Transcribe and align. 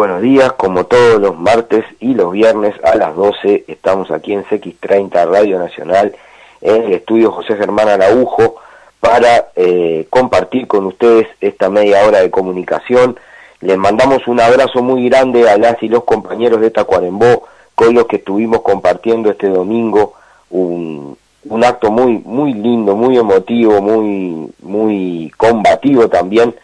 buenos 0.00 0.22
días, 0.22 0.54
como 0.54 0.84
todos 0.86 1.20
los 1.20 1.38
martes 1.38 1.84
y 1.98 2.14
los 2.14 2.32
viernes 2.32 2.74
a 2.82 2.96
las 2.96 3.14
12 3.14 3.66
estamos 3.68 4.10
aquí 4.10 4.32
en 4.32 4.44
CX30 4.44 5.28
Radio 5.28 5.58
Nacional 5.58 6.16
en 6.62 6.84
el 6.84 6.94
estudio 6.94 7.30
José 7.30 7.54
Germán 7.56 7.86
Araujo 7.86 8.54
para 8.98 9.48
eh, 9.56 10.06
compartir 10.08 10.66
con 10.66 10.86
ustedes 10.86 11.26
esta 11.42 11.68
media 11.68 12.06
hora 12.06 12.20
de 12.22 12.30
comunicación. 12.30 13.20
Les 13.60 13.76
mandamos 13.76 14.26
un 14.26 14.40
abrazo 14.40 14.82
muy 14.82 15.06
grande 15.06 15.50
a 15.50 15.58
las 15.58 15.82
y 15.82 15.88
los 15.90 16.04
compañeros 16.04 16.62
de 16.62 16.70
Tacuarembó 16.70 17.46
con 17.74 17.92
los 17.92 18.06
que 18.06 18.16
estuvimos 18.16 18.62
compartiendo 18.62 19.30
este 19.30 19.50
domingo 19.50 20.14
un, 20.48 21.18
un 21.44 21.62
acto 21.62 21.90
muy 21.90 22.22
muy 22.24 22.54
lindo, 22.54 22.96
muy 22.96 23.18
emotivo, 23.18 23.82
muy 23.82 24.50
muy 24.62 25.30
combativo 25.36 26.08
también 26.08 26.54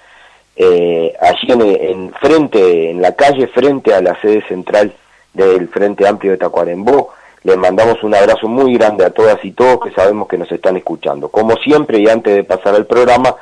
eh, 0.57 1.15
allí 1.21 1.53
en, 1.53 2.13
frente, 2.15 2.91
en 2.91 3.03
la 3.03 3.15
calle 3.15 3.47
frente 3.49 3.95
a 3.95 4.01
la 4.01 4.19
sede 4.21 4.43
central 4.49 4.93
del 5.35 5.69
Frente 5.69 6.09
Amplio 6.09 6.33
de 6.33 6.39
Tacuarembó. 6.39 7.11
Les 7.43 7.57
mandamos 7.57 8.03
un 8.03 8.15
abrazo 8.15 8.49
muy 8.49 8.75
grande 8.75 9.05
a 9.05 9.11
todas 9.11 9.45
y 9.45 9.53
todos 9.53 9.81
que 9.81 9.93
sabemos 9.93 10.27
que 10.27 10.39
nos 10.39 10.51
están 10.51 10.77
escuchando. 10.77 11.29
Como 11.29 11.57
siempre 11.57 12.01
y 12.01 12.09
antes 12.09 12.35
de 12.35 12.45
pasar 12.45 12.75
al 12.75 12.87
programa, 12.87 13.37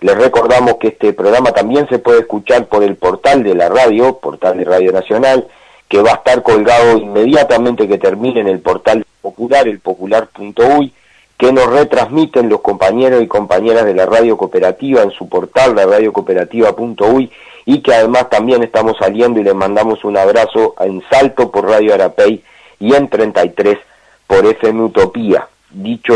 les 0.00 0.16
recordamos 0.16 0.76
que 0.76 0.88
este 0.88 1.12
programa 1.12 1.52
también 1.52 1.88
se 1.88 1.98
puede 1.98 2.20
escuchar 2.20 2.66
por 2.66 2.82
el 2.84 2.96
portal 2.96 3.42
de 3.42 3.54
la 3.54 3.68
radio, 3.68 4.18
portal 4.18 4.56
de 4.56 4.64
Radio 4.64 4.92
Nacional, 4.92 5.46
que 5.88 6.00
va 6.00 6.12
a 6.12 6.14
estar 6.14 6.42
colgado 6.42 6.96
inmediatamente 6.96 7.88
que 7.88 7.98
termine 7.98 8.40
en 8.40 8.48
el 8.48 8.60
portal 8.60 9.04
popular, 9.20 9.66
el 9.68 9.80
popular.uy 9.80 10.92
que 11.36 11.52
nos 11.52 11.66
retransmiten 11.66 12.48
los 12.48 12.60
compañeros 12.60 13.22
y 13.22 13.26
compañeras 13.26 13.84
de 13.84 13.94
la 13.94 14.06
radio 14.06 14.36
cooperativa 14.36 15.02
en 15.02 15.10
su 15.10 15.28
portal, 15.28 15.74
la 15.74 15.86
radiocooperativa.uy, 15.86 17.30
y 17.66 17.80
que 17.80 17.94
además 17.94 18.30
también 18.30 18.62
estamos 18.62 18.96
saliendo 18.98 19.40
y 19.40 19.44
les 19.44 19.54
mandamos 19.54 20.04
un 20.04 20.16
abrazo 20.16 20.74
en 20.80 21.02
Salto 21.10 21.50
por 21.50 21.68
Radio 21.68 21.94
Arapey 21.94 22.42
y 22.78 22.94
en 22.94 23.08
33 23.08 23.78
por 24.26 24.46
FM 24.46 24.82
Utopía. 24.84 25.48
Dicho 25.70 26.14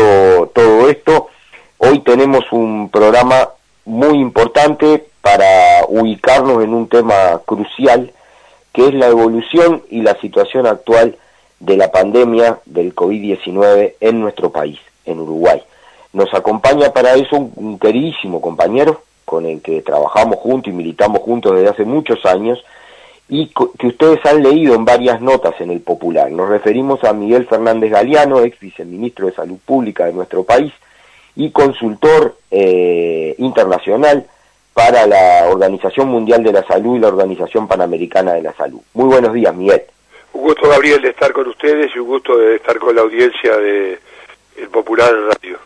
todo 0.53 0.89
esto, 0.89 1.27
hoy 1.79 1.99
tenemos 1.99 2.45
un 2.51 2.89
programa 2.89 3.49
muy 3.85 4.19
importante 4.19 5.05
para 5.21 5.85
ubicarnos 5.89 6.63
en 6.63 6.73
un 6.73 6.87
tema 6.87 7.41
crucial, 7.45 8.13
que 8.71 8.87
es 8.87 8.93
la 8.93 9.07
evolución 9.07 9.83
y 9.89 10.01
la 10.01 10.15
situación 10.21 10.65
actual 10.65 11.17
de 11.59 11.75
la 11.75 11.91
pandemia 11.91 12.59
del 12.65 12.95
COVID-19 12.95 13.95
en 13.99 14.21
nuestro 14.21 14.51
país 14.51 14.79
en 15.09 15.19
Uruguay. 15.19 15.61
Nos 16.13 16.33
acompaña 16.33 16.91
para 16.91 17.13
eso 17.13 17.35
un, 17.35 17.77
queridísimo 17.77 18.41
compañero 18.41 19.01
con 19.25 19.45
el 19.45 19.61
que 19.61 19.81
trabajamos 19.81 20.37
juntos 20.37 20.73
y 20.73 20.75
militamos 20.75 21.21
juntos 21.21 21.55
desde 21.55 21.69
hace 21.69 21.85
muchos 21.85 22.25
años 22.25 22.63
y 23.27 23.47
que 23.77 23.87
ustedes 23.87 24.25
han 24.25 24.41
leído 24.41 24.73
en 24.73 24.85
varias 24.85 25.21
notas 25.21 25.53
en 25.61 25.69
el 25.69 25.81
Popular. 25.81 26.31
Nos 26.31 26.49
referimos 26.49 27.03
a 27.03 27.13
Miguel 27.13 27.45
Fernández 27.45 27.91
Galeano, 27.91 28.41
ex 28.41 28.59
viceministro 28.59 29.27
de 29.27 29.33
Salud 29.33 29.57
Pública 29.63 30.05
de 30.05 30.13
nuestro 30.13 30.43
país 30.43 30.73
y 31.35 31.51
consultor 31.51 32.37
eh, 32.49 33.35
internacional 33.37 34.25
para 34.73 35.05
la 35.05 35.47
Organización 35.49 36.07
Mundial 36.07 36.43
de 36.43 36.53
la 36.53 36.65
Salud 36.65 36.95
y 36.95 36.99
la 36.99 37.09
Organización 37.09 37.67
Panamericana 37.67 38.33
de 38.33 38.41
la 38.41 38.53
Salud. 38.53 38.79
Muy 38.93 39.05
buenos 39.05 39.33
días, 39.33 39.53
Miguel. 39.53 39.83
Un 40.33 40.41
gusto, 40.41 40.67
Gabriel, 40.69 41.01
de 41.01 41.09
estar 41.09 41.31
con 41.33 41.47
ustedes 41.47 41.91
y 41.95 41.99
un 41.99 42.07
gusto 42.07 42.37
de 42.37 42.55
estar 42.55 42.79
con 42.79 42.95
la 42.95 43.01
audiencia 43.01 43.57
de 43.57 43.99
el 44.59 44.69
Popular 44.69 45.13
Radio. 45.13 45.57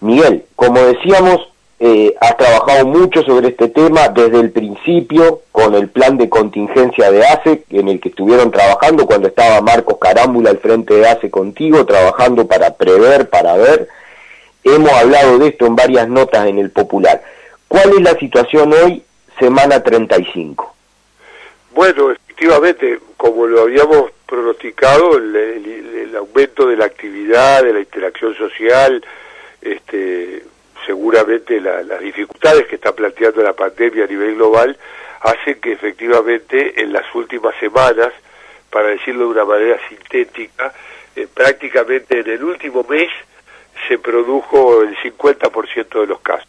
Miguel, 0.00 0.44
como 0.56 0.80
decíamos, 0.80 1.48
eh, 1.78 2.14
has 2.20 2.36
trabajado 2.36 2.86
mucho 2.86 3.22
sobre 3.22 3.48
este 3.48 3.68
tema 3.68 4.08
desde 4.08 4.40
el 4.40 4.50
principio 4.50 5.40
con 5.50 5.74
el 5.74 5.88
plan 5.88 6.16
de 6.16 6.28
contingencia 6.28 7.10
de 7.10 7.26
ACE, 7.26 7.64
en 7.70 7.88
el 7.88 8.00
que 8.00 8.08
estuvieron 8.08 8.50
trabajando 8.50 9.06
cuando 9.06 9.28
estaba 9.28 9.60
Marcos 9.60 9.98
Carámbula 10.00 10.50
al 10.50 10.58
frente 10.58 10.94
de 10.94 11.08
ACE 11.08 11.30
contigo, 11.30 11.84
trabajando 11.84 12.46
para 12.46 12.74
prever, 12.74 13.28
para 13.28 13.56
ver. 13.56 13.88
Hemos 14.64 14.92
hablado 14.92 15.38
de 15.38 15.48
esto 15.48 15.66
en 15.66 15.74
varias 15.74 16.08
notas 16.08 16.46
en 16.46 16.58
el 16.58 16.70
Popular. 16.70 17.22
¿Cuál 17.66 17.90
es 17.94 18.00
la 18.02 18.14
situación 18.14 18.72
hoy, 18.72 19.02
semana 19.38 19.82
35? 19.82 20.74
Bueno, 21.74 22.12
efectivamente, 22.12 23.00
como 23.16 23.46
lo 23.46 23.62
habíamos 23.62 24.10
pronosticado 24.32 25.18
el, 25.18 26.16
aumento 26.16 26.66
de 26.66 26.76
la 26.76 26.86
actividad, 26.86 27.62
de 27.62 27.74
la 27.74 27.80
interacción 27.80 28.34
social, 28.34 29.04
este, 29.60 30.42
seguramente 30.86 31.60
las 31.60 32.00
dificultades 32.00 32.66
que 32.66 32.76
está 32.76 32.94
planteando 32.94 33.42
la 33.42 33.52
pandemia 33.52 34.04
a 34.04 34.06
nivel 34.06 34.36
global 34.36 34.78
hacen 35.20 35.60
que 35.60 35.72
efectivamente 35.72 36.80
en 36.80 36.94
las 36.94 37.14
últimas 37.14 37.54
semanas, 37.60 38.08
para 38.70 38.88
decirlo 38.88 39.24
de 39.24 39.32
una 39.32 39.44
manera 39.44 39.78
sintética, 39.90 40.72
eh, 41.14 41.28
prácticamente 41.32 42.20
en 42.20 42.30
el 42.30 42.42
último 42.42 42.86
mes 42.88 43.10
se 43.86 43.98
produjo 43.98 44.80
el 44.80 44.96
50% 44.96 46.00
de 46.00 46.06
los 46.06 46.20
casos. 46.20 46.48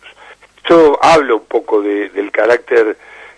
Esto 0.56 0.98
habla 1.02 1.36
un 1.36 1.46
poco 1.46 1.82
del 1.82 2.32
carácter 2.32 2.96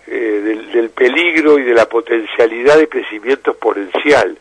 eh, 0.08 0.68
del, 0.74 0.90
peligro 0.90 1.60
y 1.60 1.64
de 1.64 1.74
la 1.74 1.88
potencialidad 1.88 2.78
de 2.78 2.88
crecimiento 2.88 3.52
exponencial, 3.52 4.38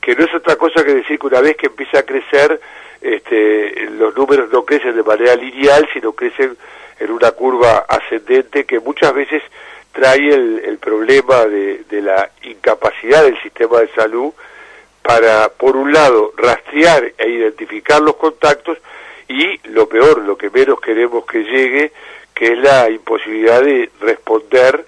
que 0.00 0.14
no 0.14 0.24
es 0.24 0.34
otra 0.34 0.56
cosa 0.56 0.84
que 0.84 0.94
decir 0.94 1.18
que 1.18 1.26
una 1.26 1.40
vez 1.40 1.56
que 1.56 1.66
empieza 1.66 2.00
a 2.00 2.02
crecer, 2.02 2.60
este, 3.00 3.88
los 3.90 4.16
números 4.16 4.50
no 4.52 4.64
crecen 4.64 4.94
de 4.94 5.02
manera 5.02 5.34
lineal, 5.36 5.88
sino 5.92 6.12
crecen 6.12 6.56
en 6.98 7.10
una 7.10 7.30
curva 7.32 7.86
ascendente 7.88 8.64
que 8.64 8.80
muchas 8.80 9.14
veces 9.14 9.42
trae 9.92 10.28
el, 10.28 10.78
problema 10.78 11.46
de 11.46 12.02
la 12.02 12.30
incapacidad 12.42 13.24
del 13.24 13.40
sistema 13.42 13.80
de 13.80 13.88
salud 13.88 14.32
para, 15.06 15.48
por 15.50 15.76
un 15.76 15.92
lado, 15.92 16.32
rastrear 16.36 17.12
e 17.16 17.28
identificar 17.28 18.02
los 18.02 18.16
contactos 18.16 18.78
y, 19.28 19.58
lo 19.68 19.88
peor, 19.88 20.18
lo 20.22 20.36
que 20.36 20.50
menos 20.50 20.80
queremos 20.80 21.24
que 21.26 21.44
llegue, 21.44 21.92
que 22.34 22.52
es 22.52 22.58
la 22.58 22.90
imposibilidad 22.90 23.62
de 23.62 23.90
responder 24.00 24.84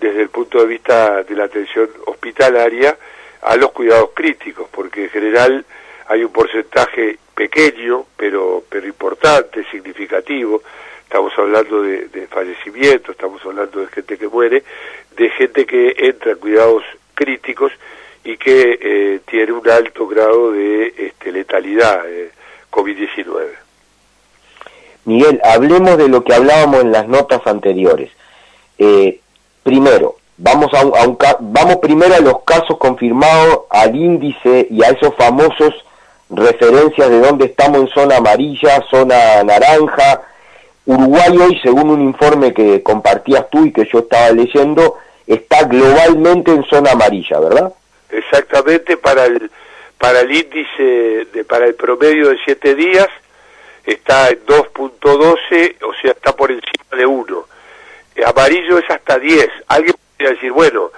desde 0.00 0.22
el 0.22 0.28
punto 0.28 0.60
de 0.60 0.66
vista 0.66 1.22
de 1.22 1.34
la 1.34 1.44
atención 1.44 1.88
hospitalaria 2.06 2.96
a 3.42 3.56
los 3.56 3.72
cuidados 3.72 4.10
críticos, 4.14 4.68
porque 4.70 5.04
en 5.04 5.10
general 5.10 5.64
hay 6.06 6.24
un 6.24 6.32
porcentaje 6.32 7.18
pequeño, 7.34 8.06
pero, 8.16 8.64
pero 8.68 8.86
importante, 8.86 9.64
significativo, 9.70 10.62
estamos 11.02 11.32
hablando 11.38 11.82
de, 11.82 12.08
de 12.08 12.26
fallecimientos, 12.26 13.10
estamos 13.10 13.44
hablando 13.44 13.80
de 13.80 13.86
gente 13.88 14.18
que 14.18 14.28
muere, 14.28 14.64
de 15.16 15.30
gente 15.30 15.66
que 15.66 15.94
entra 15.98 16.32
en 16.32 16.38
cuidados 16.38 16.82
críticos 17.14 17.72
y 18.24 18.36
que 18.36 18.78
eh, 18.80 19.20
tiene 19.26 19.52
un 19.52 19.68
alto 19.68 20.06
grado 20.06 20.52
de 20.52 20.92
este, 20.96 21.32
letalidad 21.32 22.02
eh, 22.06 22.30
COVID-19. 22.70 23.46
Miguel, 25.06 25.40
hablemos 25.42 25.96
de 25.96 26.08
lo 26.08 26.22
que 26.22 26.34
hablábamos 26.34 26.82
en 26.82 26.92
las 26.92 27.08
notas 27.08 27.40
anteriores. 27.46 28.10
Eh, 28.78 29.20
primero, 29.68 30.16
vamos, 30.38 30.72
a, 30.72 30.84
vamos 31.40 31.76
primero 31.76 32.14
a 32.14 32.20
los 32.20 32.42
casos 32.42 32.78
confirmados, 32.78 33.60
al 33.68 33.94
índice 33.94 34.66
y 34.70 34.82
a 34.82 34.88
esos 34.88 35.14
famosos 35.14 35.74
referencias 36.30 37.10
de 37.10 37.20
dónde 37.20 37.44
estamos 37.46 37.80
en 37.80 37.88
zona 37.88 38.16
amarilla, 38.16 38.82
zona 38.90 39.42
naranja. 39.44 40.22
Uruguay 40.86 41.36
hoy, 41.38 41.60
según 41.62 41.90
un 41.90 42.00
informe 42.00 42.54
que 42.54 42.82
compartías 42.82 43.50
tú 43.50 43.66
y 43.66 43.72
que 43.72 43.86
yo 43.92 43.98
estaba 43.98 44.30
leyendo, 44.30 44.96
está 45.26 45.64
globalmente 45.64 46.50
en 46.50 46.64
zona 46.64 46.92
amarilla, 46.92 47.40
¿verdad? 47.40 47.72
exactamente 48.10 48.96
para 48.96 49.26
el 49.26 49.50
para 49.98 50.20
el 50.20 50.32
índice 50.32 51.26
de 51.32 51.44
para 51.46 51.66
el 51.66 51.74
promedio 51.74 52.30
de 52.30 52.38
7 52.44 52.74
días 52.74 53.08
está 53.84 54.28
en 54.28 54.44
2.12, 54.46 55.76
o 55.82 55.94
sea, 56.00 56.12
está 56.12 56.36
por 56.36 56.52
encima 56.52 56.96
de 56.96 57.06
1. 57.06 57.46
Eh, 58.18 58.24
amarillo 58.24 58.78
es 58.78 58.90
hasta 58.90 59.18
10. 59.18 59.48
Alguien 59.68 59.94
podría 60.16 60.34
decir, 60.34 60.52
bueno, 60.52 60.90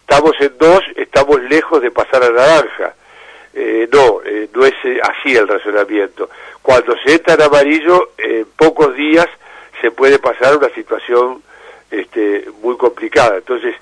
estamos 0.00 0.32
en 0.40 0.56
2, 0.58 0.82
estamos 0.96 1.42
lejos 1.42 1.82
de 1.82 1.90
pasar 1.90 2.22
a 2.22 2.30
naranja. 2.30 2.94
Eh, 3.52 3.88
no, 3.92 4.20
eh, 4.24 4.48
no 4.54 4.64
es 4.64 4.74
así 5.02 5.36
el 5.36 5.48
razonamiento. 5.48 6.30
Cuando 6.62 6.96
se 7.04 7.14
entra 7.14 7.34
en 7.34 7.42
amarillo, 7.42 8.10
en 8.16 8.46
pocos 8.56 8.94
días 8.94 9.26
se 9.80 9.90
puede 9.90 10.18
pasar 10.18 10.56
una 10.56 10.68
situación 10.70 11.42
este, 11.90 12.46
muy 12.62 12.76
complicada. 12.76 13.38
Entonces, 13.38 13.74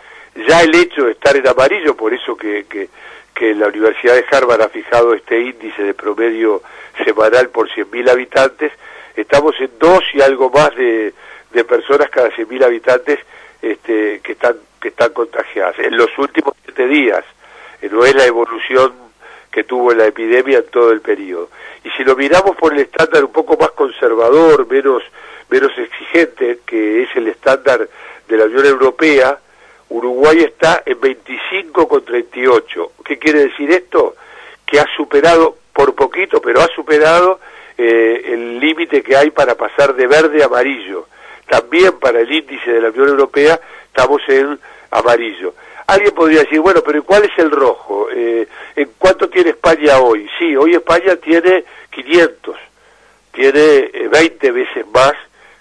ya 0.48 0.62
el 0.62 0.74
hecho 0.74 1.04
de 1.04 1.12
estar 1.12 1.36
en 1.36 1.46
amarillo, 1.46 1.96
por 1.96 2.14
eso 2.14 2.36
que, 2.36 2.64
que, 2.64 2.88
que 3.34 3.54
la 3.54 3.68
Universidad 3.68 4.14
de 4.14 4.24
Harvard 4.30 4.62
ha 4.62 4.68
fijado 4.68 5.14
este 5.14 5.40
índice 5.40 5.82
de 5.82 5.94
promedio 5.94 6.62
semanal 7.04 7.50
por 7.50 7.68
100.000 7.68 8.10
habitantes, 8.10 8.72
estamos 9.14 9.54
en 9.60 9.70
dos 9.78 10.02
y 10.14 10.20
algo 10.22 10.50
más 10.50 10.74
de, 10.76 11.12
de 11.52 11.64
personas 11.64 12.10
cada 12.10 12.30
100.000 12.30 12.64
habitantes 12.64 13.18
este, 13.62 14.20
que 14.22 14.32
están 14.32 14.56
que 14.80 14.88
están 14.88 15.12
contagiadas 15.12 15.78
en 15.78 15.96
los 15.96 16.16
últimos 16.18 16.54
siete 16.62 16.86
días. 16.86 17.24
Eh, 17.82 17.88
no 17.90 18.04
es 18.04 18.14
la 18.14 18.24
evolución 18.24 18.92
que 19.50 19.64
tuvo 19.64 19.92
la 19.92 20.06
epidemia 20.06 20.58
en 20.58 20.66
todo 20.66 20.92
el 20.92 21.00
periodo. 21.00 21.48
Y 21.82 21.90
si 21.90 22.04
lo 22.04 22.14
miramos 22.14 22.56
por 22.56 22.72
el 22.72 22.80
estándar 22.80 23.24
un 23.24 23.32
poco 23.32 23.56
más 23.56 23.70
conservador, 23.70 24.66
menos, 24.68 25.02
menos 25.48 25.72
exigente, 25.78 26.60
que 26.66 27.02
es 27.04 27.08
el 27.16 27.28
estándar 27.28 27.88
de 28.28 28.36
la 28.36 28.44
Unión 28.44 28.66
Europea, 28.66 29.38
Uruguay 29.88 30.40
está 30.40 30.82
en 30.84 31.00
25 31.00 31.88
con 31.88 32.04
38. 32.04 32.92
¿Qué 33.04 33.18
quiere 33.18 33.46
decir 33.46 33.70
esto? 33.70 34.16
Que 34.66 34.78
ha 34.78 34.86
superado 34.96 35.56
por 35.72 35.94
poquito, 35.94 36.40
pero 36.40 36.60
ha 36.60 36.68
superado 36.68 37.40
eh, 37.78 38.22
el 38.26 38.58
límite 38.58 39.02
que 39.02 39.16
hay 39.16 39.30
para 39.30 39.54
pasar 39.54 39.94
de 39.94 40.06
verde 40.06 40.42
a 40.42 40.46
amarillo. 40.46 41.06
También 41.48 41.98
para 41.98 42.20
el 42.20 42.30
índice 42.30 42.70
de 42.70 42.80
la 42.80 42.88
Unión 42.88 43.08
Europea 43.08 43.60
estamos 43.86 44.20
en 44.28 44.58
amarillo. 44.90 45.54
Alguien 45.86 46.12
podría 46.12 46.40
decir, 46.40 46.60
bueno, 46.60 46.82
pero 46.84 47.04
¿cuál 47.04 47.24
es 47.24 47.38
el 47.38 47.50
rojo? 47.50 48.08
Eh, 48.10 48.48
¿En 48.74 48.90
cuánto 48.98 49.28
tiene 49.28 49.50
España 49.50 49.98
hoy? 49.98 50.28
Sí, 50.38 50.56
hoy 50.56 50.74
España 50.74 51.14
tiene 51.16 51.64
500, 51.90 52.56
tiene 53.32 53.90
20 54.10 54.46
eh, 54.46 54.50
veces 54.50 54.86
más 54.92 55.12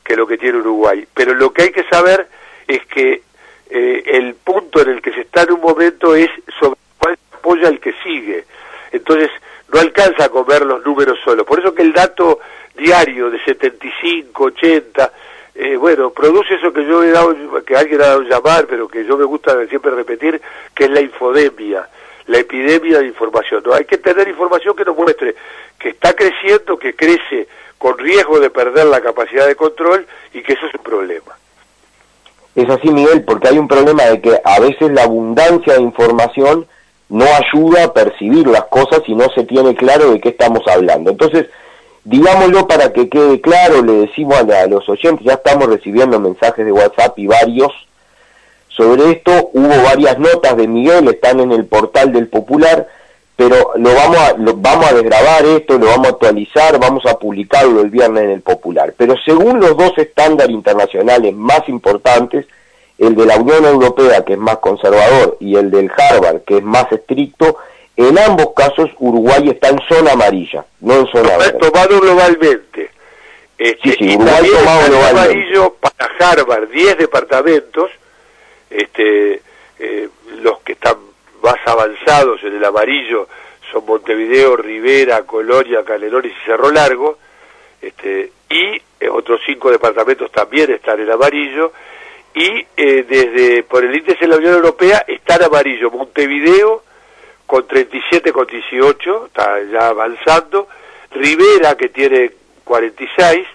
que 0.04 0.16
lo 0.16 0.26
que 0.26 0.38
tiene 0.38 0.58
Uruguay. 0.58 1.08
Pero 1.14 1.36
lo 1.36 1.54
que 1.54 1.64
hay 1.64 1.72
que 1.72 1.84
saber 1.84 2.28
es 2.68 2.86
que 2.88 3.22
eh, 3.70 4.04
el 4.06 4.34
punto 4.36 4.82
en 4.82 4.90
el 4.90 5.02
que 5.02 5.12
se 5.12 5.22
está 5.22 5.44
en 5.44 5.54
un 5.54 5.62
momento 5.62 6.16
es 6.16 6.30
sobre 6.60 6.80
cuál 6.98 7.18
apoya 7.34 7.68
el 7.68 7.80
que 7.80 7.94
sigue. 8.04 8.46
Entonces, 8.92 9.30
no 9.72 9.80
alcanza 9.80 10.26
a 10.26 10.30
comer 10.30 10.66
los 10.66 10.84
números 10.86 11.20
solo. 11.24 11.46
Por 11.46 11.60
eso 11.60 11.74
que 11.74 11.84
el 11.84 11.94
dato 11.94 12.40
diario 12.76 13.30
de 13.30 13.44
75, 13.44 14.44
80, 14.44 15.12
eh, 15.56 15.78
bueno, 15.78 16.10
produce 16.10 16.56
eso 16.56 16.74
que 16.74 16.86
yo 16.86 17.02
he 17.02 17.12
dado, 17.12 17.34
que 17.66 17.78
alguien 17.78 18.02
ha 18.02 18.08
dado 18.08 18.22
llamar, 18.24 18.68
pero 18.68 18.90
que 18.90 19.06
yo 19.06 19.18
me 19.18 19.24
gusta 19.24 19.66
siempre 19.68 19.92
repetir, 19.92 20.42
que 20.74 20.84
es 20.84 20.90
la 20.90 21.00
infodemia, 21.00 21.88
la 22.28 22.40
epidemia 22.40 23.00
de 23.00 23.08
información. 23.08 23.64
¿no? 23.66 23.74
Hay 23.74 23.86
que 23.86 23.98
tener 23.98 24.28
información 24.28 24.76
que 24.76 24.84
nos 24.84 24.98
muestre 24.98 25.36
que 25.80 25.90
está 25.90 26.14
creciendo, 26.14 26.78
que 26.78 26.96
crece 26.96 27.48
con 27.78 27.98
riesgo 27.98 28.40
de 28.40 28.50
perder 28.50 28.88
la 28.88 29.02
capacidad 29.02 29.48
de 29.48 29.56
control 29.56 30.06
y 30.34 30.42
que 30.42 30.54
eso 30.54 30.66
es 30.66 30.74
un 30.74 30.84
problema. 30.84 31.38
Es 32.56 32.70
así, 32.70 32.90
Miguel, 32.90 33.24
porque 33.24 33.50
hay 33.50 33.58
un 33.58 33.68
problema 33.68 34.04
de 34.04 34.22
que 34.22 34.42
a 34.44 34.60
veces 34.60 34.92
la 34.92 35.04
abundancia 35.04 35.76
de 35.76 35.82
información 35.82 36.66
no 37.10 37.26
ayuda 37.26 37.86
a 37.86 37.94
percibir 37.94 38.48
las 38.48 38.66
cosas 38.66 39.02
y 39.08 39.16
no 39.16 39.30
se 39.30 39.44
tiene 39.44 39.76
claro 39.76 40.12
de 40.12 40.20
qué 40.20 40.30
estamos 40.30 40.62
hablando. 40.68 41.12
Entonces, 41.12 41.48
Digámoslo 42.06 42.68
para 42.68 42.94
que 42.94 43.10
quede 43.10 43.42
claro, 43.42 43.82
le 43.82 43.94
decimos 43.94 44.38
a, 44.38 44.68
los 44.68 44.88
oyentes, 44.88 45.26
ya 45.26 45.34
estamos 45.34 45.66
recibiendo 45.68 46.20
mensajes 46.20 46.64
de 46.64 46.72
WhatsApp 46.72 47.18
y 47.18 47.26
varios 47.26 47.72
sobre 48.70 49.12
esto, 49.12 49.50
hubo 49.54 49.84
varias 49.84 50.20
notas 50.20 50.56
de 50.58 50.68
Miguel, 50.68 51.08
están 51.08 51.40
en 51.40 51.52
el 51.52 51.66
portal 51.66 52.12
del 52.12 52.28
Popular, 52.28 52.88
pero 53.36 53.72
lo 53.76 53.94
vamos 53.94 54.18
a, 54.18 54.34
lo, 54.38 54.54
vamos 54.56 54.92
a 54.92 54.94
desgrabar 54.94 55.46
esto, 55.46 55.78
lo 55.80 55.88
vamos 55.88 56.08
a 56.08 56.10
actualizar, 56.12 56.78
vamos 56.80 57.06
a 57.06 57.18
publicarlo 57.18 57.82
el 57.82 57.90
viernes 57.90 58.26
en 58.26 58.32
el 58.32 58.42
Popular. 58.42 58.94
Pero 58.98 59.16
según 59.24 59.60
los 59.60 59.76
dos 59.76 59.98
estándares 59.98 60.54
internacionales 60.54 61.34
más 61.34 61.68
importantes, 61.70 62.46
el 62.98 63.16
de 63.16 63.26
la 63.26 63.38
Unión 63.38 63.66
Europea, 63.66 64.24
que 64.24 64.34
es 64.34 64.40
más 64.40 64.58
conservador, 64.58 65.38
y 65.40 65.56
el 65.56 65.72
del 65.72 65.90
Harvard, 65.90 66.42
que 66.42 66.58
es 66.58 66.64
más 66.64 66.92
estricto, 66.92 67.58
en 67.98 68.18
ambos 68.20 68.54
casos 68.56 68.90
Uruguay 69.00 69.50
está 69.50 69.70
en 69.70 69.80
zona 69.88 70.12
amarilla, 70.12 70.66
no 70.82 70.96
en 70.96 71.08
zona 71.08 71.38
verde. 71.38 71.60
Tomado 71.60 72.00
globalmente. 72.00 72.90
Este, 73.58 73.92
sí, 73.92 73.96
sí, 74.00 74.16
Uruguay 74.16 74.50
tomado 74.52 74.88
globalmente. 74.88 75.20
amarillo 75.20 75.76
para 75.76 76.32
Harvard, 76.32 76.70
10 76.70 76.98
departamentos, 76.98 77.92
este, 78.70 79.42
eh, 79.80 80.10
los 80.42 80.60
que 80.60 80.74
están 80.74 80.98
más 81.42 81.56
avanzados 81.66 82.44
en 82.44 82.56
el 82.56 82.66
amarillo 82.66 83.28
son 83.72 83.86
Montevideo, 83.86 84.58
Rivera, 84.58 85.24
Colonia, 85.24 85.84
Canelones 85.84 86.32
y 86.32 86.46
Cerro 86.46 86.72
Largo, 86.72 87.18
este, 87.82 88.32
y 88.50 88.82
eh, 89.00 89.10
otros 89.10 89.42
cinco 89.46 89.72
departamentos 89.72 90.32
también 90.32 90.72
están 90.72 91.00
en 91.00 91.12
amarillo, 91.12 91.72
y 92.34 92.66
eh, 92.76 93.06
desde 93.08 93.64
por 93.64 93.84
el 93.84 93.96
índice 93.96 94.20
de 94.20 94.28
la 94.28 94.38
Unión 94.38 94.56
Europea 94.56 95.06
está 95.08 95.36
en 95.36 95.44
amarillo 95.44 95.92
Montevideo, 95.92 96.84
con 97.46 97.68
37 97.68 98.32
con 98.32 98.48
18, 98.48 99.28
está 99.28 99.62
ya 99.72 99.88
avanzando. 99.88 100.68
Rivera, 101.12 101.76
que 101.76 101.90
tiene 101.90 102.32
46, 102.64 103.48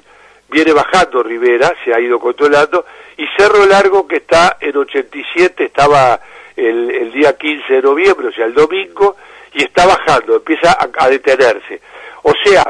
viene 0.49 0.73
bajando 0.73 1.23
Rivera, 1.23 1.75
se 1.85 1.93
ha 1.93 2.01
ido 2.01 2.19
controlando. 2.19 2.85
Y 3.17 3.27
Cerro 3.37 3.67
Largo, 3.67 4.07
que 4.07 4.17
está 4.17 4.57
en 4.61 4.77
87, 4.77 5.65
estaba 5.65 6.21
el, 6.57 7.13
día 7.13 7.37
15 7.37 7.73
de 7.73 7.83
noviembre, 7.83 8.29
o 8.29 8.33
sea, 8.33 8.47
el 8.47 8.55
domingo, 8.55 9.17
y 9.53 9.63
está 9.63 9.87
bajando, 9.87 10.37
empieza 10.37 10.77
a, 10.79 11.09
detenerse. 11.09 11.81
O 12.23 12.33
sea, 12.45 12.65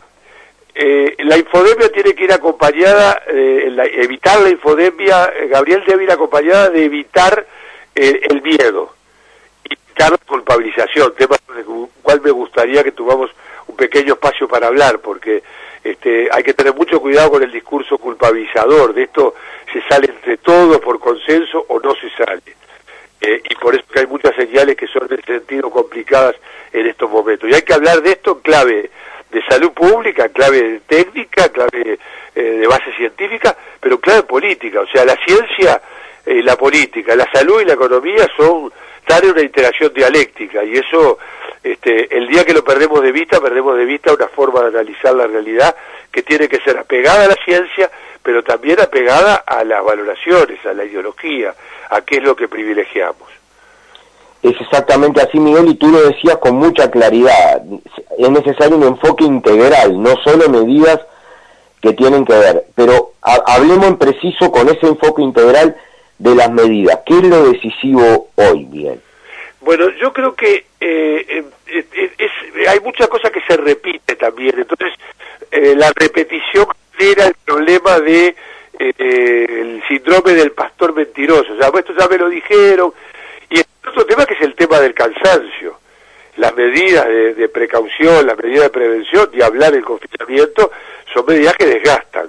eh, 0.74 1.16
la 1.18 1.36
infodemia 1.36 1.90
tiene 1.92 2.14
que 2.14 2.24
ir 2.24 2.32
acompañada, 2.32 3.22
eh, 3.28 3.70
evitar 3.94 4.40
la 4.40 4.50
infodemia, 4.50 5.32
eh, 5.36 5.48
Gabriel 5.48 5.84
debe 5.86 6.04
ir 6.04 6.12
acompañada 6.12 6.70
de 6.70 6.84
evitar 6.84 7.46
el 7.94 8.40
miedo 8.40 8.94
la 9.98 10.18
culpabilización, 10.18 11.14
tema 11.14 11.36
del 11.54 11.64
cual 12.02 12.20
me 12.22 12.30
gustaría 12.30 12.82
que 12.82 12.92
tuvamos 12.92 13.30
un 13.66 13.76
pequeño 13.76 14.14
espacio 14.14 14.48
para 14.48 14.68
hablar, 14.68 14.98
porque 15.00 15.42
este, 15.84 16.28
hay 16.32 16.42
que 16.42 16.54
tener 16.54 16.74
mucho 16.74 17.00
cuidado 17.00 17.32
con 17.32 17.42
el 17.42 17.52
discurso 17.52 17.98
culpabilizador, 17.98 18.94
de 18.94 19.04
esto 19.04 19.34
se 19.72 19.82
sale 19.82 20.06
entre 20.06 20.38
todos 20.38 20.78
por 20.80 20.98
consenso 20.98 21.64
o 21.68 21.78
no 21.80 21.94
se 21.94 22.10
sale. 22.10 22.42
Eh, 23.20 23.42
y 23.50 23.54
por 23.56 23.74
eso 23.74 23.84
que 23.92 24.00
hay 24.00 24.06
muchas 24.06 24.34
señales 24.34 24.76
que 24.76 24.86
son 24.86 25.06
de 25.06 25.20
sentido 25.22 25.70
complicadas 25.70 26.36
en 26.72 26.86
estos 26.86 27.10
momentos. 27.10 27.50
Y 27.50 27.54
hay 27.54 27.62
que 27.62 27.74
hablar 27.74 28.00
de 28.00 28.12
esto 28.12 28.32
en 28.32 28.40
clave 28.40 28.90
de 29.30 29.42
salud 29.44 29.72
pública, 29.72 30.24
en 30.24 30.32
clave 30.32 30.80
técnica, 30.86 31.50
clave 31.50 31.98
eh, 32.34 32.42
de 32.42 32.66
base 32.66 32.92
científica, 32.96 33.54
pero 33.78 33.96
en 33.96 34.00
clave 34.00 34.22
política. 34.22 34.80
O 34.80 34.86
sea, 34.86 35.04
la 35.04 35.16
ciencia 35.16 35.82
y 36.26 36.42
la 36.42 36.56
política, 36.56 37.14
la 37.14 37.30
salud 37.30 37.60
y 37.60 37.66
la 37.66 37.74
economía 37.74 38.26
son 38.36 38.72
en 39.18 39.30
una 39.30 39.42
interacción 39.42 39.92
dialéctica 39.92 40.64
y 40.64 40.74
eso, 40.76 41.18
este, 41.62 42.16
el 42.16 42.28
día 42.28 42.44
que 42.44 42.54
lo 42.54 42.64
perdemos 42.64 43.02
de 43.02 43.12
vista, 43.12 43.40
perdemos 43.40 43.76
de 43.76 43.84
vista 43.84 44.12
una 44.12 44.28
forma 44.28 44.62
de 44.62 44.68
analizar 44.68 45.14
la 45.14 45.26
realidad 45.26 45.74
que 46.10 46.22
tiene 46.22 46.48
que 46.48 46.60
ser 46.60 46.78
apegada 46.78 47.24
a 47.24 47.28
la 47.28 47.36
ciencia, 47.44 47.90
pero 48.22 48.42
también 48.42 48.80
apegada 48.80 49.36
a 49.46 49.64
las 49.64 49.84
valoraciones, 49.84 50.64
a 50.64 50.72
la 50.72 50.84
ideología, 50.84 51.54
a 51.90 52.00
qué 52.02 52.18
es 52.18 52.22
lo 52.22 52.36
que 52.36 52.48
privilegiamos. 52.48 53.28
Es 54.42 54.58
exactamente 54.58 55.20
así, 55.20 55.38
Miguel, 55.38 55.68
y 55.68 55.74
tú 55.74 55.88
lo 55.88 56.02
decías 56.02 56.38
con 56.38 56.56
mucha 56.56 56.90
claridad. 56.90 57.62
Es 58.18 58.30
necesario 58.30 58.76
un 58.76 58.84
enfoque 58.84 59.24
integral, 59.24 60.00
no 60.02 60.16
solo 60.24 60.48
medidas 60.48 60.98
que 61.82 61.92
tienen 61.92 62.24
que 62.24 62.32
ver. 62.32 62.64
Pero 62.74 63.12
hablemos 63.20 63.86
en 63.86 63.98
preciso 63.98 64.50
con 64.50 64.68
ese 64.68 64.86
enfoque 64.86 65.20
integral 65.22 65.76
de 66.20 66.34
las 66.34 66.50
medidas. 66.52 67.00
¿Qué 67.06 67.14
es 67.14 67.24
lo 67.24 67.50
decisivo 67.50 68.28
hoy, 68.36 68.66
bien? 68.66 69.00
Bueno, 69.60 69.88
yo 70.00 70.12
creo 70.12 70.34
que 70.34 70.66
eh, 70.80 71.44
eh, 71.66 72.26
hay 72.68 72.80
muchas 72.80 73.08
cosas 73.08 73.30
que 73.30 73.40
se 73.40 73.56
repite 73.56 74.16
también. 74.16 74.54
Entonces, 74.58 74.92
eh, 75.50 75.74
la 75.74 75.90
repetición 75.94 76.66
era 76.98 77.26
el 77.26 77.34
problema 77.44 77.98
de 78.00 78.36
el 78.78 79.82
síndrome 79.88 80.32
del 80.32 80.52
pastor 80.52 80.94
mentiroso. 80.94 81.52
O 81.52 81.58
sea, 81.58 81.70
esto 81.74 81.92
ya 81.98 82.08
me 82.08 82.16
lo 82.16 82.30
dijeron. 82.30 82.92
Y 83.50 83.60
otro 83.86 84.06
tema 84.06 84.24
que 84.24 84.34
es 84.34 84.40
el 84.40 84.54
tema 84.54 84.78
del 84.80 84.94
cansancio. 84.94 85.78
Las 86.36 86.54
medidas 86.54 87.06
de, 87.06 87.34
de 87.34 87.48
precaución, 87.48 88.26
las 88.26 88.38
medidas 88.38 88.64
de 88.64 88.70
prevención 88.70 89.28
y 89.34 89.42
hablar 89.42 89.72
del 89.72 89.84
confinamiento 89.84 90.70
son 91.12 91.26
medidas 91.26 91.56
que 91.56 91.66
desgastan. 91.66 92.28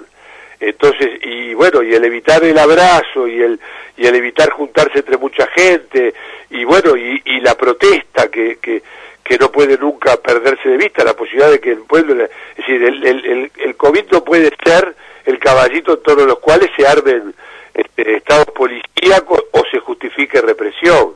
Entonces, 0.62 1.18
y 1.22 1.54
bueno, 1.54 1.82
y 1.82 1.92
el 1.92 2.04
evitar 2.04 2.44
el 2.44 2.56
abrazo 2.56 3.26
y 3.26 3.42
el, 3.42 3.58
y 3.96 4.06
el 4.06 4.14
evitar 4.14 4.50
juntarse 4.50 5.00
entre 5.00 5.16
mucha 5.16 5.44
gente 5.48 6.14
y 6.50 6.62
bueno, 6.62 6.96
y, 6.96 7.20
la 7.40 7.56
protesta 7.56 8.30
que, 8.30 8.58
que, 8.62 8.80
que 9.24 9.36
no 9.38 9.50
puede 9.50 9.76
nunca 9.76 10.16
perderse 10.18 10.68
de 10.68 10.76
vista, 10.76 11.02
la 11.02 11.14
posibilidad 11.14 11.50
de 11.50 11.58
que 11.58 11.72
el 11.72 11.80
pueblo, 11.80 12.12
es 12.22 12.30
decir, 12.56 12.80
el, 12.80 13.04
el, 13.04 13.50
el, 13.58 13.76
COVID 13.76 14.04
no 14.12 14.22
puede 14.22 14.52
ser 14.64 14.94
el 15.26 15.40
caballito 15.40 15.94
en 15.94 16.02
torno 16.04 16.22
a 16.22 16.26
los 16.26 16.38
cuales 16.38 16.70
se 16.76 16.86
armen 16.86 17.34
este, 17.74 18.16
estados 18.16 18.46
policíacos 18.54 19.42
o 19.50 19.64
se 19.68 19.80
justifique 19.80 20.40
represión. 20.40 21.14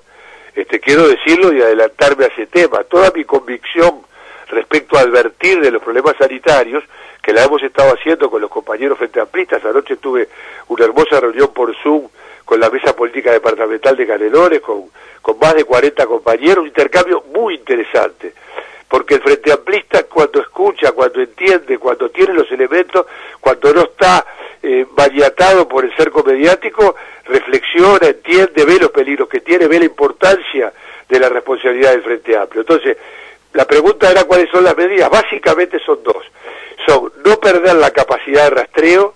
Este, 0.56 0.80
quiero 0.80 1.06
decirlo 1.06 1.52
y 1.52 1.62
adelantarme 1.62 2.24
a 2.24 2.28
ese 2.28 2.48
tema. 2.48 2.82
Toda 2.82 3.12
mi 3.14 3.24
convicción 3.24 4.00
respecto 4.48 4.96
a 4.96 5.02
advertir 5.02 5.60
de 5.60 5.70
los 5.70 5.82
problemas 5.82 6.16
sanitarios, 6.18 6.82
que 7.26 7.32
la 7.32 7.42
hemos 7.42 7.60
estado 7.60 7.92
haciendo 7.92 8.30
con 8.30 8.40
los 8.40 8.48
compañeros 8.48 8.96
frente 8.96 9.18
amplistas. 9.18 9.64
Anoche 9.64 9.96
tuve 9.96 10.28
una 10.68 10.84
hermosa 10.84 11.18
reunión 11.18 11.52
por 11.52 11.74
Zoom 11.82 12.06
con 12.44 12.60
la 12.60 12.70
Mesa 12.70 12.94
Política 12.94 13.32
Departamental 13.32 13.96
de 13.96 14.06
Canelones, 14.06 14.60
con, 14.60 14.84
con 15.20 15.36
más 15.40 15.56
de 15.56 15.64
40 15.64 16.06
compañeros, 16.06 16.58
un 16.58 16.68
intercambio 16.68 17.24
muy 17.34 17.56
interesante. 17.56 18.32
Porque 18.86 19.14
el 19.14 19.22
Frente 19.22 19.50
Amplista 19.50 20.04
cuando 20.04 20.40
escucha, 20.40 20.92
cuando 20.92 21.20
entiende, 21.20 21.78
cuando 21.78 22.10
tiene 22.10 22.32
los 22.32 22.48
elementos, 22.52 23.06
cuando 23.40 23.74
no 23.74 23.80
está 23.80 24.24
eh, 24.62 24.86
por 25.68 25.84
el 25.84 25.96
cerco 25.96 26.22
mediático, 26.22 26.94
reflexiona, 27.24 28.06
entiende, 28.06 28.64
ve 28.64 28.78
los 28.78 28.92
peligros 28.92 29.28
que 29.28 29.40
tiene, 29.40 29.66
ve 29.66 29.80
la 29.80 29.86
importancia 29.86 30.72
de 31.08 31.18
la 31.18 31.28
responsabilidad 31.28 31.90
del 31.90 32.02
Frente 32.02 32.36
Amplio. 32.36 32.60
Entonces, 32.60 32.96
la 33.56 33.64
pregunta 33.64 34.10
era 34.10 34.24
cuáles 34.24 34.50
son 34.50 34.64
las 34.64 34.76
medidas. 34.76 35.08
Básicamente 35.08 35.78
son 35.80 36.02
dos. 36.02 36.24
Son 36.86 37.10
no 37.24 37.40
perder 37.40 37.74
la 37.76 37.90
capacidad 37.90 38.44
de 38.44 38.50
rastreo, 38.50 39.14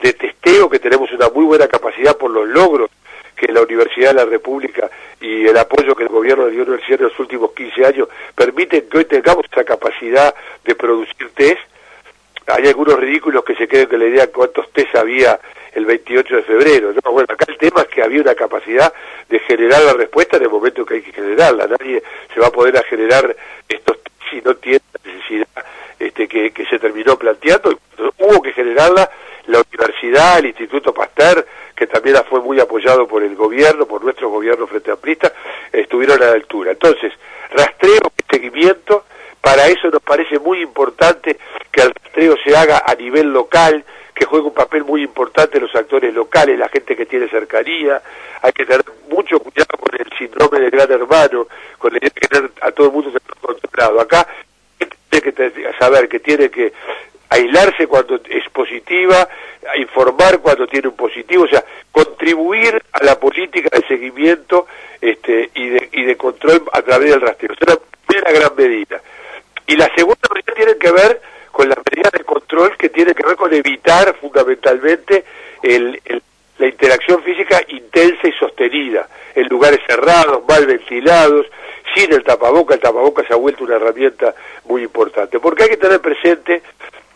de 0.00 0.14
testeo, 0.14 0.70
que 0.70 0.78
tenemos 0.78 1.12
una 1.12 1.28
muy 1.28 1.44
buena 1.44 1.68
capacidad 1.68 2.16
por 2.16 2.30
los 2.30 2.48
logros 2.48 2.90
que 3.36 3.52
la 3.52 3.60
Universidad 3.60 4.08
de 4.08 4.14
la 4.14 4.24
República 4.24 4.90
y 5.20 5.46
el 5.46 5.56
apoyo 5.58 5.94
que 5.94 6.04
el 6.04 6.08
gobierno 6.08 6.46
dio 6.46 6.62
a 6.62 6.64
la 6.64 6.70
universidad 6.70 7.02
en 7.02 7.08
los 7.08 7.18
últimos 7.18 7.52
15 7.52 7.84
años 7.84 8.08
permiten 8.34 8.88
que 8.88 8.96
hoy 8.96 9.04
tengamos 9.04 9.44
esa 9.52 9.62
capacidad 9.62 10.34
de 10.64 10.74
producir 10.74 11.30
test. 11.34 11.60
Hay 12.46 12.66
algunos 12.66 12.98
ridículos 12.98 13.44
que 13.44 13.56
se 13.56 13.68
queden 13.68 13.88
con 13.88 13.98
la 13.98 14.06
idea 14.06 14.24
de 14.26 14.32
cuántos 14.32 14.72
test 14.72 14.94
había 14.96 15.38
el 15.76 15.84
28 15.84 16.36
de 16.36 16.42
febrero. 16.42 16.92
¿no? 16.92 17.12
Bueno, 17.12 17.26
acá 17.32 17.44
el 17.48 17.58
tema 17.58 17.82
es 17.82 17.88
que 17.88 18.02
había 18.02 18.22
una 18.22 18.34
capacidad 18.34 18.92
de 19.28 19.38
generar 19.40 19.82
la 19.82 19.92
respuesta 19.92 20.38
en 20.38 20.44
el 20.44 20.48
momento 20.48 20.84
que 20.86 20.94
hay 20.94 21.02
que 21.02 21.12
generarla. 21.12 21.66
Nadie 21.66 22.02
se 22.32 22.40
va 22.40 22.46
a 22.46 22.50
poder 22.50 22.82
generar 22.84 23.36
estos 23.68 23.98
si 24.30 24.40
no 24.40 24.56
tiene 24.56 24.80
la 24.92 25.12
necesidad 25.12 25.46
este, 25.98 26.26
que, 26.26 26.66
se 26.68 26.78
terminó 26.78 27.16
planteando. 27.18 27.78
Hubo 28.18 28.42
que 28.42 28.52
generarla 28.52 29.08
la 29.46 29.62
universidad, 29.70 30.38
el 30.38 30.46
Instituto 30.46 30.92
Pasteur, 30.92 31.46
que 31.76 31.86
también 31.86 32.16
fue 32.28 32.40
muy 32.40 32.58
apoyado 32.58 33.06
por 33.06 33.22
el 33.22 33.36
gobierno, 33.36 33.86
por 33.86 34.02
nuestro 34.02 34.30
gobierno 34.30 34.66
frente 34.66 34.90
amplista, 34.90 35.32
estuvieron 35.70 36.20
a 36.22 36.26
la 36.26 36.32
altura. 36.32 36.72
Entonces, 36.72 37.12
rastreo, 37.50 38.00
seguimiento, 38.30 39.04
para 39.42 39.68
eso 39.68 39.88
nos 39.88 40.02
parece 40.02 40.38
muy 40.38 40.62
importante 40.62 41.36
que 41.70 41.82
el 41.82 41.92
rastreo 41.94 42.36
se 42.42 42.56
haga 42.56 42.82
a 42.84 42.94
nivel 42.94 43.32
local, 43.32 43.84
que 44.16 44.24
juegue 44.24 44.46
un 44.46 44.54
papel 44.54 44.82
muy 44.82 45.02
importante 45.02 45.60
los 45.60 45.74
actores 45.74 46.12
locales, 46.14 46.58
la 46.58 46.70
gente 46.70 46.96
que 46.96 47.04
tiene 47.04 47.28
cercanía, 47.28 48.00
hay 48.40 48.52
que 48.52 48.64
tener 48.64 48.82
mucho 49.10 49.38
cuidado 49.38 49.76
con 49.78 49.94
el 50.00 50.10
síndrome 50.16 50.58
del 50.58 50.70
gran 50.70 50.90
hermano, 50.90 51.46
con 51.76 51.94
el 51.94 52.00
que 52.00 52.26
tener 52.26 52.50
a 52.62 52.72
todo 52.72 52.86
el 52.86 52.92
mundo 52.94 53.12
controlado. 53.42 54.00
Acá 54.00 54.26
tiene 55.10 55.32
que 55.32 55.72
saber 55.78 56.08
que 56.08 56.20
tiene 56.20 56.48
que 56.50 56.72
aislarse 57.28 57.86
cuando 57.86 58.18
es 58.30 58.48
positiva, 58.50 59.28
informar 59.76 60.38
cuando 60.38 60.66
tiene 60.66 60.88
un 60.88 60.96
positivo, 60.96 61.44
o 61.44 61.48
sea, 61.48 61.62
contribuir 61.92 62.82
a 62.92 63.04
la 63.04 63.20
política 63.20 63.68
de 63.78 63.86
seguimiento 63.86 64.66
este, 64.98 65.50
y, 65.54 65.68
de, 65.68 65.88
y 65.92 66.04
de 66.04 66.16
control 66.16 66.62
a 66.72 66.80
través 66.80 67.10
del 67.10 67.20
rastreo. 67.20 67.52
Es 67.52 67.68
una 67.68 67.76
primera 68.06 68.32
gran 68.32 68.56
medida. 68.56 69.02
Y 69.66 69.76
la 69.76 69.92
segunda 69.94 70.26
medida 70.32 70.54
tiene 70.54 70.78
que 70.78 70.90
ver 70.90 71.20
con 71.56 71.70
las 71.70 71.78
medidas 71.90 72.12
de 72.12 72.22
control 72.22 72.76
que 72.76 72.90
tiene 72.90 73.14
que 73.14 73.26
ver 73.26 73.34
con 73.34 73.50
evitar 73.54 74.14
fundamentalmente 74.16 75.24
el, 75.62 75.98
la 76.58 76.66
interacción 76.66 77.22
física 77.22 77.62
intensa 77.68 78.28
y 78.28 78.32
sostenida 78.32 79.08
en 79.34 79.48
lugares 79.48 79.80
cerrados, 79.86 80.42
mal 80.46 80.66
ventilados, 80.66 81.46
sin 81.94 82.12
el 82.12 82.22
tapaboca. 82.22 82.74
El 82.74 82.80
tapaboca 82.80 83.26
se 83.26 83.32
ha 83.32 83.36
vuelto 83.36 83.64
una 83.64 83.76
herramienta 83.76 84.34
muy 84.66 84.82
importante. 84.82 85.40
Porque 85.40 85.62
hay 85.62 85.70
que 85.70 85.76
tener 85.78 85.98
presente 86.02 86.60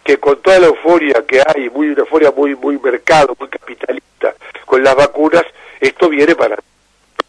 que 0.02 0.16
con 0.16 0.40
toda 0.40 0.58
la 0.58 0.68
euforia 0.68 1.22
que 1.28 1.42
hay, 1.46 1.68
muy 1.68 1.90
una 1.90 2.00
euforia 2.00 2.30
muy 2.30 2.54
muy 2.54 2.78
mercado, 2.78 3.36
muy 3.38 3.48
capitalista, 3.50 4.34
con 4.64 4.82
las 4.82 4.96
vacunas, 4.96 5.44
esto 5.80 6.08
viene 6.08 6.34
para 6.34 6.56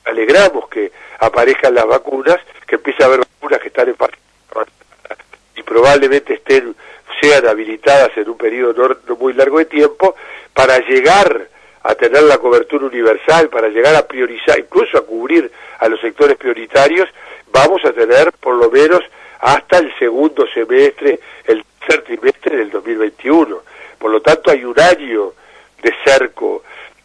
alegramos 0.06 0.70
que 0.70 0.94
aparezcan 1.20 1.76
las 1.76 1.88
vacunas, 1.88 2.38
que 2.66 2.76
empiece 2.76 3.04
a 3.04 3.08
haber 3.08 3.20
vacunas 3.20 3.60
que 3.60 3.68
están 3.68 3.90
en 3.90 3.96
y 5.58 5.64
probablemente 5.64 6.36
estén 6.36 6.74
sean 7.22 7.48
habilitadas 7.48 8.12
en 8.18 8.30
un 8.30 8.38
periodo 8.38 8.98
no, 9.08 9.16
muy 9.16 9.34
largo 9.34 9.60
de 9.60 9.66
tiempo 9.66 10.16
para 10.54 10.80
llegar 10.80 11.48
a 11.84 11.96
tener 11.96 12.24
la 12.24 12.38
cobertura 12.38 12.86
universal, 12.86 13.50
para 13.50 13.70
llegar 13.70 13.96
a 13.96 14.06
priorizar, 14.06 14.60
incluso 14.60 14.98
a 14.98 15.06
cubrir 15.06 15.52
a 15.80 15.88
los 15.88 16.00
sectores 16.00 16.38
prioritarios, 16.38 17.10
vamos 17.52 17.84
a 17.86 17.92
tener 17.92 18.32
por 18.34 18.56
lo 18.56 18.70
menos 18.70 19.02
hasta 19.40 19.80
el 19.80 19.92
segundo 19.98 20.46
semestre, 20.54 21.20
el 21.46 21.64
tercer 21.80 22.04
trimestre 22.04 22.58
del 22.58 22.70
2021. 22.70 23.62
Por 23.98 24.12
lo 24.12 24.22
tanto, 24.22 24.52
hay 24.52 24.64
un 24.64 24.80
año 24.80 25.34
de 25.82 25.94
cerco, 26.04 26.64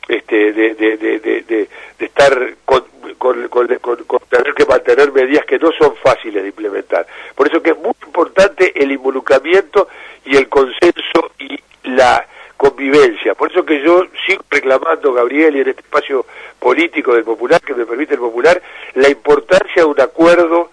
este, 0.09 0.53
de, 0.53 0.75
de, 0.75 0.97
de, 0.97 1.43
de, 1.43 1.69
estar 1.99 2.55
con, 2.65 2.85
con, 3.19 3.49
con, 3.49 3.67
con, 3.81 4.21
tener 4.29 4.55
que 4.55 4.67
mantener 4.67 5.11
medidas 5.13 5.45
que 5.47 5.59
no 5.59 5.73
son 5.73 5.97
fáciles 5.97 6.43
de 6.43 6.49
implementar. 6.49 7.07
Por 7.35 7.49
eso 7.49 7.63
que 7.63 7.71
es 7.71 7.79
muy 7.79 7.95
importante 8.17 8.73
el 8.83 8.93
involucramiento 8.93 9.89
y 10.25 10.37
el 10.37 10.49
consenso 10.49 11.33
y 11.39 11.59
la 11.85 12.27
convivencia. 12.57 13.35
Por 13.35 13.51
eso 13.51 13.65
que 13.65 13.83
yo 13.83 14.07
sigo 14.27 14.43
reclamando, 14.51 15.13
Gabriel, 15.13 15.57
y 15.57 15.61
en 15.61 15.69
este 15.69 15.83
espacio 15.83 16.25
político 16.59 17.15
del 17.15 17.25
Popular, 17.25 17.61
que 17.61 17.75
me 17.75 17.85
permite 17.85 18.15
el 18.15 18.21
Popular, 18.21 18.63
la 18.95 19.11
importancia 19.11 19.83
de 19.83 19.85
un 19.85 20.01
acuerdo 20.01 20.71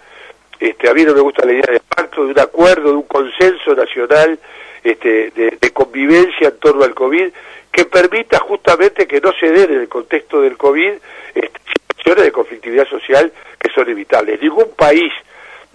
este, 0.59 0.89
a 0.89 0.93
mí 0.93 1.03
no 1.03 1.13
me 1.13 1.19
gusta 1.19 1.45
la 1.45 1.51
idea 1.51 1.73
de 1.73 1.81
pacto, 1.81 2.23
de 2.23 2.31
un 2.31 2.39
acuerdo, 2.39 2.91
de 2.91 2.95
un 2.95 3.03
consenso 3.03 3.75
nacional 3.75 4.39
este, 4.81 5.31
de, 5.31 5.71
convivencia 5.71 6.47
en 6.47 6.57
torno 6.57 6.85
al 6.85 6.93
COVID, 6.93 7.33
que 7.69 7.83
permita 7.83 8.39
justamente 8.39 9.05
que 9.05 9.19
no 9.19 9.33
se 9.33 9.51
den 9.51 9.73
en 9.73 9.81
el 9.81 9.89
contexto 9.89 10.39
del 10.39 10.55
COVID 10.55 10.93
este, 11.35 11.59
situaciones 11.75 12.23
de 12.23 12.31
conflictividad 12.31 12.87
social 12.87 13.33
que 13.59 13.71
son 13.71 13.89
evitables. 13.89 14.41
Ningún 14.41 14.69
país, 14.77 15.11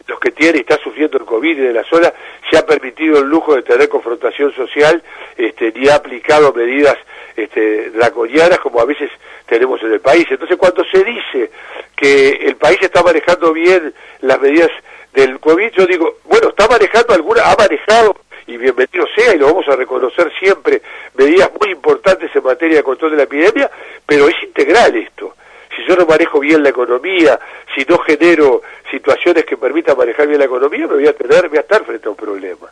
los 0.08 0.18
que 0.18 0.30
tiene 0.30 0.58
y 0.58 0.60
está 0.62 0.78
sufriendo 0.78 1.18
el 1.18 1.24
COVID 1.24 1.58
y 1.58 1.60
de 1.60 1.72
la 1.72 1.84
zona, 1.84 2.12
se 2.50 2.56
ha 2.56 2.66
permitido 2.66 3.18
el 3.18 3.28
lujo 3.28 3.54
de 3.54 3.62
tener 3.62 3.88
confrontación 3.88 4.52
social, 4.54 5.02
este, 5.36 5.70
ni 5.72 5.88
ha 5.88 5.96
aplicado 5.96 6.52
medidas 6.52 6.96
este, 7.36 7.90
draconianas 7.90 8.58
como 8.58 8.80
a 8.80 8.86
veces 8.86 9.10
tenemos 9.46 9.80
en 9.82 9.92
el 9.92 10.00
país. 10.00 10.26
Entonces, 10.30 10.56
cuando 10.56 10.82
se 10.84 11.04
dice 11.04 11.50
que 11.94 12.30
el 12.30 12.56
país 12.56 12.78
está 12.80 13.02
manejando 13.02 13.52
bien 13.52 13.92
las 14.20 14.40
medidas 14.40 14.70
del 15.12 15.38
COVID, 15.38 15.70
yo 15.72 15.86
digo, 15.86 16.16
bueno, 16.24 16.48
está 16.48 16.66
manejando 16.66 17.14
alguna, 17.14 17.42
ha 17.50 17.56
manejado, 17.56 18.16
y 18.46 18.56
bienvenido 18.56 19.06
sea, 19.14 19.34
y 19.34 19.38
lo 19.38 19.46
vamos 19.46 19.68
a 19.68 19.76
reconocer 19.76 20.32
siempre, 20.38 20.80
medidas 21.14 21.50
muy 21.60 21.72
importantes 21.72 22.34
en 22.34 22.42
materia 22.42 22.78
de 22.78 22.82
control 22.82 23.10
de 23.10 23.16
la 23.18 23.22
epidemia, 23.24 23.70
pero 24.06 24.26
es 24.26 24.42
integral 24.42 24.96
esto. 24.96 25.34
Si 25.78 25.86
yo 25.86 25.94
no 25.94 26.06
manejo 26.06 26.40
bien 26.40 26.64
la 26.64 26.70
economía, 26.70 27.38
si 27.76 27.84
no 27.88 27.98
genero 27.98 28.62
situaciones 28.90 29.44
que 29.44 29.56
permitan 29.56 29.96
manejar 29.96 30.26
bien 30.26 30.40
la 30.40 30.46
economía, 30.46 30.88
me 30.88 30.94
voy 30.94 31.06
a 31.06 31.12
tener, 31.12 31.48
voy 31.48 31.58
a 31.58 31.60
estar 31.60 31.84
frente 31.84 32.08
a 32.08 32.10
un 32.10 32.16
problema. 32.16 32.66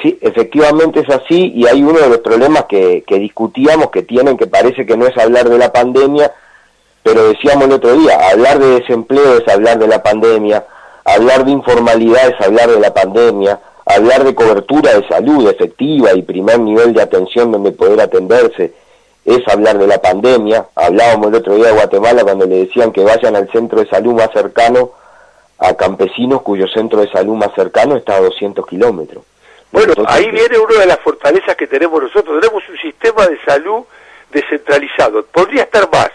Sí, 0.00 0.18
efectivamente 0.22 1.00
es 1.00 1.10
así 1.10 1.52
y 1.54 1.66
hay 1.66 1.82
uno 1.82 1.98
de 1.98 2.08
los 2.08 2.18
problemas 2.18 2.64
que, 2.64 3.04
que 3.06 3.18
discutíamos 3.18 3.90
que 3.90 4.02
tienen 4.02 4.38
que 4.38 4.46
parece 4.46 4.86
que 4.86 4.96
no 4.96 5.06
es 5.06 5.16
hablar 5.18 5.50
de 5.50 5.58
la 5.58 5.70
pandemia, 5.70 6.32
pero 7.02 7.28
decíamos 7.28 7.66
el 7.66 7.72
otro 7.72 7.94
día, 7.94 8.30
hablar 8.30 8.58
de 8.58 8.80
desempleo 8.80 9.36
es 9.36 9.46
hablar 9.46 9.78
de 9.78 9.86
la 9.86 10.02
pandemia, 10.02 10.64
hablar 11.04 11.44
de 11.44 11.50
informalidad 11.50 12.28
es 12.28 12.46
hablar 12.46 12.70
de 12.70 12.80
la 12.80 12.94
pandemia, 12.94 13.60
hablar 13.84 14.24
de 14.24 14.34
cobertura 14.34 14.94
de 14.94 15.06
salud 15.08 15.46
efectiva 15.50 16.14
y 16.14 16.22
primer 16.22 16.58
nivel 16.58 16.94
de 16.94 17.02
atención 17.02 17.52
donde 17.52 17.72
poder 17.72 18.00
atenderse 18.00 18.72
es 19.24 19.46
hablar 19.48 19.78
de 19.78 19.86
la 19.86 19.98
pandemia. 20.00 20.66
Hablábamos 20.74 21.28
el 21.28 21.34
otro 21.36 21.54
día 21.54 21.66
de 21.66 21.72
Guatemala 21.72 22.22
cuando 22.22 22.46
le 22.46 22.66
decían 22.66 22.92
que 22.92 23.02
vayan 23.02 23.36
al 23.36 23.50
centro 23.50 23.80
de 23.80 23.88
salud 23.88 24.14
más 24.14 24.30
cercano 24.32 24.92
a 25.58 25.74
campesinos 25.74 26.42
cuyo 26.42 26.66
centro 26.68 27.00
de 27.00 27.10
salud 27.10 27.34
más 27.34 27.54
cercano 27.54 27.96
está 27.96 28.16
a 28.16 28.20
200 28.20 28.66
kilómetros. 28.66 29.24
Bueno, 29.72 29.92
ahí 30.06 30.30
viene 30.30 30.58
una 30.58 30.80
de 30.80 30.86
las 30.86 31.00
fortalezas 31.00 31.56
que 31.56 31.66
tenemos 31.66 32.00
nosotros. 32.00 32.40
Tenemos 32.40 32.62
un 32.68 32.76
sistema 32.78 33.26
de 33.26 33.38
salud 33.44 33.84
descentralizado. 34.30 35.24
Podría 35.26 35.62
estar 35.62 35.88
más, 35.90 36.10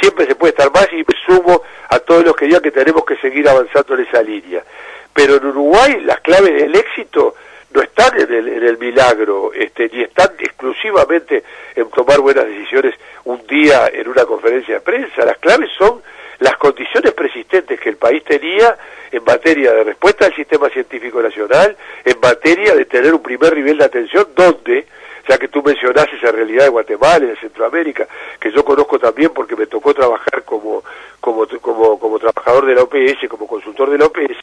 siempre 0.00 0.26
se 0.26 0.34
puede 0.34 0.50
estar 0.50 0.72
más 0.72 0.88
y 0.92 0.96
me 0.96 1.14
sumo 1.26 1.62
a 1.88 1.98
todos 1.98 2.24
los 2.24 2.34
que 2.34 2.46
digan 2.46 2.62
que 2.62 2.70
tenemos 2.70 3.04
que 3.04 3.16
seguir 3.18 3.48
avanzando 3.48 3.94
en 3.94 4.00
esa 4.00 4.22
línea. 4.22 4.64
Pero 5.12 5.36
en 5.36 5.46
Uruguay 5.46 6.00
la 6.04 6.16
clave 6.16 6.52
del 6.52 6.74
éxito 6.74 7.34
no 7.74 7.82
están 7.82 8.18
en 8.20 8.32
el, 8.32 8.48
en 8.48 8.62
el 8.62 8.78
milagro, 8.78 9.52
este, 9.52 9.90
ni 9.92 10.02
están 10.02 10.30
exclusivamente 10.38 11.42
en 11.74 11.90
tomar 11.90 12.20
buenas 12.20 12.46
decisiones 12.46 12.94
un 13.24 13.44
día 13.46 13.90
en 13.92 14.08
una 14.08 14.24
conferencia 14.24 14.74
de 14.74 14.80
prensa. 14.80 15.24
Las 15.24 15.38
claves 15.38 15.70
son 15.76 16.00
las 16.38 16.56
condiciones 16.56 17.12
persistentes 17.12 17.80
que 17.80 17.88
el 17.88 17.96
país 17.96 18.22
tenía 18.22 18.76
en 19.10 19.24
materia 19.24 19.72
de 19.72 19.84
respuesta 19.84 20.26
al 20.26 20.34
sistema 20.34 20.68
científico 20.68 21.20
nacional, 21.20 21.76
en 22.04 22.20
materia 22.20 22.74
de 22.74 22.84
tener 22.84 23.12
un 23.12 23.22
primer 23.22 23.54
nivel 23.56 23.78
de 23.78 23.84
atención 23.84 24.28
donde 24.36 24.86
ya 25.28 25.38
que 25.38 25.48
tú 25.48 25.62
mencionas 25.62 26.06
esa 26.12 26.30
realidad 26.30 26.64
de 26.64 26.70
Guatemala 26.70 27.24
y 27.24 27.28
de 27.28 27.36
Centroamérica, 27.36 28.06
que 28.38 28.52
yo 28.52 28.64
conozco 28.64 28.98
también 28.98 29.30
porque 29.30 29.56
me 29.56 29.66
tocó 29.66 29.94
trabajar 29.94 30.44
como, 30.44 30.82
como, 31.20 31.46
como, 31.60 31.98
como 31.98 32.18
trabajador 32.18 32.66
de 32.66 32.74
la 32.74 32.82
OPS, 32.82 33.28
como 33.28 33.46
consultor 33.46 33.90
de 33.90 33.98
la 33.98 34.06
OPS, 34.06 34.36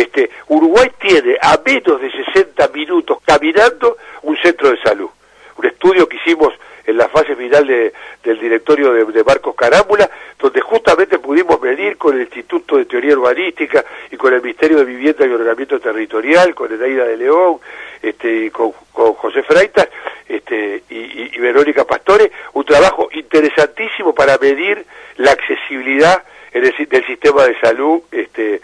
este, 0.00 0.30
Uruguay 0.48 0.90
tiene 0.98 1.36
a 1.42 1.60
menos 1.64 2.00
de 2.00 2.10
60 2.10 2.68
minutos 2.68 3.18
caminando 3.24 3.98
un 4.22 4.36
centro 4.38 4.70
de 4.70 4.80
salud. 4.80 5.10
Un 5.58 5.66
estudio 5.66 6.08
que 6.08 6.16
hicimos 6.16 6.54
en 6.86 6.96
la 6.96 7.08
fase 7.08 7.36
final 7.36 7.66
de, 7.66 7.92
del 8.24 8.40
directorio 8.40 8.94
de, 8.94 9.04
de, 9.04 9.22
Marcos 9.22 9.54
Carámbula, 9.54 10.10
donde 10.38 10.62
justamente 10.62 11.18
pudimos 11.18 11.60
medir 11.60 11.98
con 11.98 12.14
el 12.14 12.22
Instituto 12.22 12.78
de 12.78 12.86
Teoría 12.86 13.12
Urbanística 13.12 13.84
y 14.10 14.16
con 14.16 14.32
el 14.32 14.40
Ministerio 14.40 14.78
de 14.78 14.84
Vivienda 14.86 15.26
y 15.26 15.32
Ordenamiento 15.32 15.78
Territorial, 15.78 16.54
con 16.54 16.72
Edaida 16.72 17.04
de 17.04 17.16
León, 17.18 17.58
este, 18.02 18.50
con, 18.50 18.72
José 18.72 19.42
Freitas 19.42 19.88
este, 20.26 20.82
y, 20.88 21.36
y, 21.36 21.38
Verónica 21.38 21.84
Pastore, 21.84 22.30
un 22.54 22.64
trabajo 22.64 23.08
interesantísimo 23.12 24.14
para 24.14 24.38
medir 24.38 24.84
la 25.16 25.32
accesibilidad 25.32 26.22
en 26.52 26.64
el, 26.64 26.88
del 26.88 27.06
sistema 27.06 27.44
de 27.44 27.58
salud 27.60 28.00
este, 28.10 28.60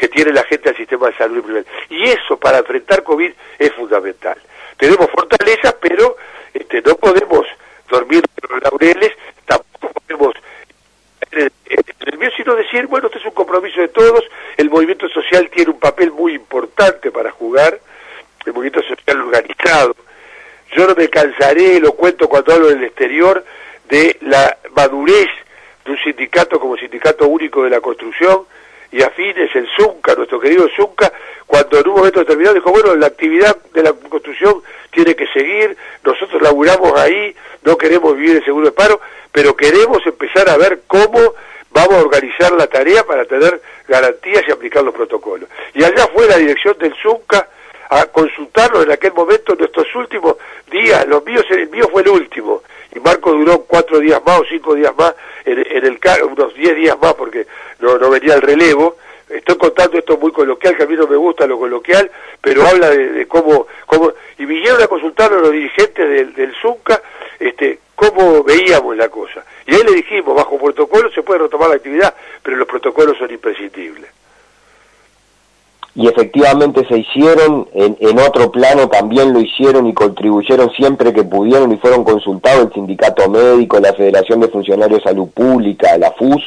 que 0.00 0.08
tiene 0.08 0.32
la 0.32 0.44
gente 0.44 0.70
al 0.70 0.76
sistema 0.76 1.08
de 1.08 1.16
salud. 1.16 1.44
Y 1.90 2.04
eso 2.04 2.38
para 2.38 2.58
enfrentar 2.58 3.02
COVID 3.02 3.30
es 3.58 3.72
fundamental. 3.74 4.38
Tenemos 4.78 5.10
fortalezas, 5.10 5.74
pero 5.78 6.16
este, 6.54 6.80
no 6.80 6.94
podemos 6.96 7.46
dormir 7.86 8.24
en 8.42 8.54
los 8.54 8.62
laureles, 8.62 9.12
tampoco 9.44 9.92
podemos 10.00 10.34
en 11.32 11.50
el 12.22 12.32
sino 12.34 12.54
decir, 12.54 12.86
bueno, 12.86 13.08
este 13.08 13.18
es 13.18 13.24
un 13.26 13.32
compromiso 13.32 13.80
de 13.82 13.88
todos, 13.88 14.24
el 14.56 14.70
movimiento 14.70 15.06
social 15.10 15.50
tiene 15.50 15.72
un 15.72 15.78
papel 15.78 16.10
muy 16.10 16.34
importante 16.34 17.10
para 17.10 17.30
jugar, 17.30 17.78
el 18.46 18.52
movimiento 18.54 18.82
social 18.82 19.20
organizado. 19.20 19.94
Yo 20.74 20.86
no 20.86 20.94
me 20.94 21.08
cansaré, 21.08 21.78
lo 21.78 21.92
cuento 21.92 22.26
cuando 22.26 22.54
hablo 22.54 22.68
del 22.68 22.84
exterior, 22.84 23.44
de 23.88 24.16
la 24.22 24.56
madurez 24.74 25.28
de 25.84 25.90
un 25.92 25.98
sindicato 25.98 26.58
como 26.58 26.76
Sindicato 26.78 27.28
Único 27.28 27.64
de 27.64 27.70
la 27.70 27.80
Construcción 27.80 28.46
y 28.92 29.02
afines, 29.02 29.54
el 29.54 29.68
ZUNCA, 29.76 30.14
nuestro 30.14 30.40
querido 30.40 30.68
ZUNCA, 30.76 31.12
cuando 31.46 31.78
en 31.78 31.88
un 31.88 31.96
momento 31.96 32.20
determinado 32.20 32.54
dijo, 32.54 32.70
bueno, 32.70 32.94
la 32.96 33.06
actividad 33.06 33.56
de 33.72 33.82
la 33.82 33.92
construcción 33.92 34.62
tiene 34.90 35.14
que 35.14 35.26
seguir, 35.28 35.76
nosotros 36.04 36.40
laburamos 36.42 36.98
ahí, 36.98 37.34
no 37.62 37.76
queremos 37.76 38.16
vivir 38.16 38.36
el 38.36 38.44
seguro 38.44 38.66
de 38.66 38.72
paro, 38.72 39.00
pero 39.32 39.54
queremos 39.54 40.04
empezar 40.06 40.48
a 40.48 40.56
ver 40.56 40.82
cómo 40.86 41.34
vamos 41.70 41.94
a 41.94 42.00
organizar 42.02 42.52
la 42.52 42.66
tarea 42.66 43.04
para 43.04 43.24
tener 43.24 43.60
garantías 43.86 44.42
y 44.46 44.50
aplicar 44.50 44.82
los 44.82 44.94
protocolos. 44.94 45.48
Y 45.74 45.84
allá 45.84 46.08
fue 46.08 46.26
la 46.26 46.36
dirección 46.36 46.76
del 46.78 46.94
ZUNCA 47.00 47.48
a 47.90 48.06
consultarnos 48.06 48.84
en 48.84 48.92
aquel 48.92 49.12
momento 49.12 49.54
nuestros 49.54 49.92
últimos 49.94 50.36
días, 50.70 51.06
los 51.06 51.24
míos, 51.24 51.44
el 51.50 51.68
mío 51.68 51.88
fue 51.90 52.02
el 52.02 52.08
último, 52.08 52.62
y 52.94 53.00
Marco 53.00 53.32
duró 53.32 53.62
cuatro 53.62 53.98
días 53.98 54.20
más 54.24 54.40
o 54.40 54.44
cinco 54.44 54.74
días 54.74 54.92
más 54.96 55.14
en, 55.44 55.58
en 55.58 55.84
el 55.84 55.98
unos 56.24 56.54
diez 56.54 56.74
días 56.74 56.96
más 57.00 57.14
porque 57.14 57.46
no, 57.78 57.98
no 57.98 58.10
venía 58.10 58.34
el 58.34 58.42
relevo, 58.42 58.96
estoy 59.28 59.56
contando 59.56 59.98
esto 59.98 60.16
muy 60.18 60.32
coloquial, 60.32 60.76
que 60.76 60.82
a 60.82 60.86
mí 60.86 60.96
no 60.96 61.06
me 61.06 61.16
gusta 61.16 61.46
lo 61.46 61.58
coloquial, 61.58 62.10
pero 62.40 62.66
habla 62.66 62.90
de, 62.90 63.26
cómo, 63.26 63.66
cómo, 63.86 64.12
y 64.38 64.44
vinieron 64.44 64.82
a 64.82 64.88
consultarnos 64.88 65.42
los 65.42 65.52
dirigentes 65.52 66.08
del, 66.08 66.34
del 66.34 66.54
ZUNCA, 66.60 67.00
este, 67.38 67.78
cómo 67.94 68.42
veíamos 68.42 68.96
la 68.96 69.08
cosa. 69.08 69.44
Y 69.66 69.74
ahí 69.74 69.82
le 69.84 69.92
dijimos, 69.92 70.34
bajo 70.34 70.58
protocolo 70.58 71.10
se 71.12 71.22
puede 71.22 71.40
retomar 71.40 71.68
la 71.68 71.76
actividad, 71.76 72.14
pero 72.42 72.56
los 72.56 72.66
protocolos 72.66 73.16
son 73.18 73.30
imprescindibles. 73.30 74.10
Y 75.94 76.06
efectivamente 76.06 76.86
se 76.86 76.98
hicieron, 76.98 77.68
en, 77.74 77.96
en 78.00 78.18
otro 78.20 78.50
plano 78.52 78.88
también 78.88 79.32
lo 79.32 79.40
hicieron 79.40 79.86
y 79.86 79.92
contribuyeron 79.92 80.70
siempre 80.72 81.12
que 81.12 81.24
pudieron 81.24 81.72
y 81.72 81.78
fueron 81.78 82.04
consultados 82.04 82.66
el 82.66 82.72
Sindicato 82.72 83.28
Médico, 83.28 83.80
la 83.80 83.92
Federación 83.94 84.40
de 84.40 84.48
Funcionarios 84.48 85.02
de 85.02 85.10
Salud 85.10 85.28
Pública, 85.30 85.98
la 85.98 86.12
FUS, 86.12 86.42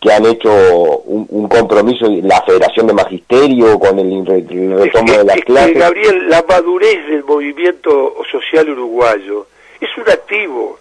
que 0.00 0.12
han 0.12 0.24
hecho 0.26 0.50
un, 0.50 1.26
un, 1.30 1.48
compromiso, 1.48 2.06
la 2.22 2.40
Federación 2.42 2.86
de 2.86 2.92
Magisterio 2.92 3.78
con 3.80 3.98
el, 3.98 4.12
el 4.12 4.78
retomo 4.78 5.12
de 5.12 5.24
las 5.24 5.36
es 5.38 5.44
clases. 5.44 5.76
Gabriel, 5.76 6.28
la 6.28 6.44
madurez 6.48 7.06
del 7.08 7.24
movimiento 7.24 8.14
social 8.30 8.70
uruguayo 8.70 9.48
es 9.80 9.88
un 9.96 10.08
activo. 10.08 10.78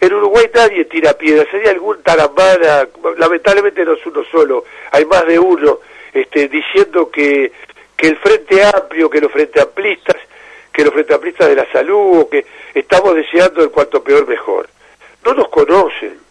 En 0.00 0.12
Uruguay 0.12 0.46
nadie 0.54 0.84
tira 0.86 1.12
piedras, 1.14 1.46
sería 1.50 1.70
algún 1.70 2.02
tarambana, 2.02 2.86
lamentablemente 3.18 3.84
no 3.84 3.94
es 3.94 4.06
uno 4.06 4.22
solo, 4.30 4.64
hay 4.92 5.04
más 5.04 5.26
de 5.26 5.38
uno, 5.38 5.78
este, 6.20 6.48
diciendo 6.48 7.10
que, 7.10 7.52
que 7.96 8.08
el 8.08 8.16
Frente 8.16 8.64
Amplio, 8.64 9.10
que 9.10 9.20
los 9.20 9.32
Frente 9.32 9.60
Amplistas, 9.60 10.16
que 10.72 10.84
los 10.84 10.92
Frente 10.92 11.14
Amplistas 11.14 11.48
de 11.48 11.56
la 11.56 11.70
salud, 11.72 12.20
o 12.20 12.28
que 12.28 12.44
estamos 12.74 13.14
deseando 13.14 13.62
el 13.62 13.70
cuanto 13.70 14.02
peor 14.02 14.26
mejor. 14.26 14.68
No 15.24 15.34
nos 15.34 15.48
conocen 15.48 16.26